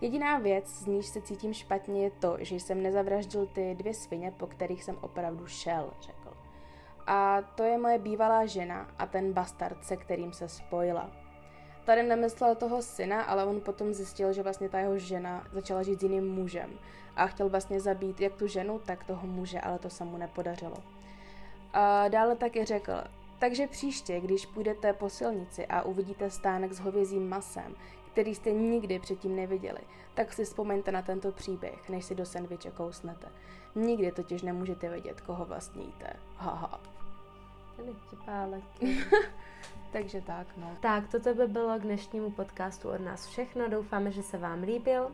Jediná 0.00 0.38
věc, 0.38 0.68
z 0.68 0.86
níž 0.86 1.06
se 1.06 1.20
cítím 1.20 1.54
špatně, 1.54 2.04
je 2.04 2.10
to, 2.10 2.36
že 2.40 2.54
jsem 2.54 2.82
nezavraždil 2.82 3.46
ty 3.46 3.74
dvě 3.74 3.94
svině, 3.94 4.30
po 4.30 4.46
kterých 4.46 4.84
jsem 4.84 4.96
opravdu 5.00 5.46
šel, 5.46 5.90
řekl. 6.00 6.36
A 7.06 7.42
to 7.42 7.62
je 7.62 7.78
moje 7.78 7.98
bývalá 7.98 8.46
žena 8.46 8.88
a 8.98 9.06
ten 9.06 9.32
bastard, 9.32 9.84
se 9.84 9.96
kterým 9.96 10.32
se 10.32 10.48
spojila. 10.48 11.10
Tady 11.84 12.02
nemyslel 12.02 12.54
toho 12.54 12.82
syna, 12.82 13.22
ale 13.22 13.44
on 13.44 13.60
potom 13.60 13.94
zjistil, 13.94 14.32
že 14.32 14.42
vlastně 14.42 14.68
ta 14.68 14.78
jeho 14.78 14.98
žena 14.98 15.46
začala 15.52 15.82
žít 15.82 16.00
s 16.00 16.02
jiným 16.02 16.34
mužem 16.34 16.70
a 17.16 17.26
chtěl 17.26 17.48
vlastně 17.48 17.80
zabít 17.80 18.20
jak 18.20 18.34
tu 18.34 18.46
ženu, 18.46 18.78
tak 18.78 19.04
toho 19.04 19.26
muže, 19.26 19.60
ale 19.60 19.78
to 19.78 19.90
se 19.90 20.04
mu 20.04 20.16
nepodařilo. 20.16 20.76
A 21.72 22.08
dále 22.08 22.36
taky 22.36 22.64
řekl, 22.64 22.92
takže 23.38 23.66
příště, 23.66 24.20
když 24.20 24.46
půjdete 24.46 24.92
po 24.92 25.08
silnici 25.10 25.66
a 25.66 25.82
uvidíte 25.82 26.30
stánek 26.30 26.72
s 26.72 26.80
hovězím 26.80 27.28
masem, 27.28 27.74
který 28.12 28.34
jste 28.34 28.52
nikdy 28.52 28.98
předtím 28.98 29.36
neviděli, 29.36 29.80
tak 30.14 30.32
si 30.32 30.44
vzpomeňte 30.44 30.92
na 30.92 31.02
tento 31.02 31.32
příběh, 31.32 31.88
než 31.88 32.04
si 32.04 32.14
do 32.14 32.26
sendviče 32.26 32.70
kousnete. 32.70 33.28
Nikdy 33.74 34.12
totiž 34.12 34.42
nemůžete 34.42 34.88
vědět, 34.88 35.20
koho 35.20 35.44
vlastně 35.44 35.82
jíte. 35.82 36.12
Haha. 36.36 36.80
Takže 39.92 40.20
tak, 40.20 40.46
no. 40.56 40.76
Tak, 40.80 41.08
toto 41.08 41.34
by 41.34 41.46
bylo 41.46 41.78
k 41.78 41.82
dnešnímu 41.82 42.30
podcastu 42.30 42.88
od 42.88 43.00
nás 43.00 43.26
všechno. 43.26 43.68
Doufáme, 43.68 44.12
že 44.12 44.22
se 44.22 44.38
vám 44.38 44.62
líbil. 44.62 45.10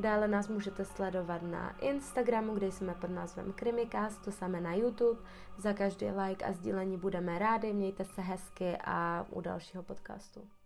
Dále 0.00 0.28
nás 0.28 0.48
můžete 0.48 0.84
sledovat 0.84 1.42
na 1.42 1.76
Instagramu, 1.78 2.54
kde 2.54 2.72
jsme 2.72 2.94
pod 2.94 3.10
názvem 3.10 3.52
Krimikast, 3.52 4.24
to 4.24 4.32
samé 4.32 4.60
na 4.60 4.74
YouTube. 4.74 5.20
Za 5.58 5.72
každý 5.72 6.06
like 6.06 6.44
a 6.44 6.52
sdílení 6.52 6.96
budeme 6.96 7.38
rádi, 7.38 7.72
mějte 7.72 8.04
se 8.04 8.22
hezky 8.22 8.76
a 8.84 9.26
u 9.30 9.40
dalšího 9.40 9.82
podcastu. 9.82 10.59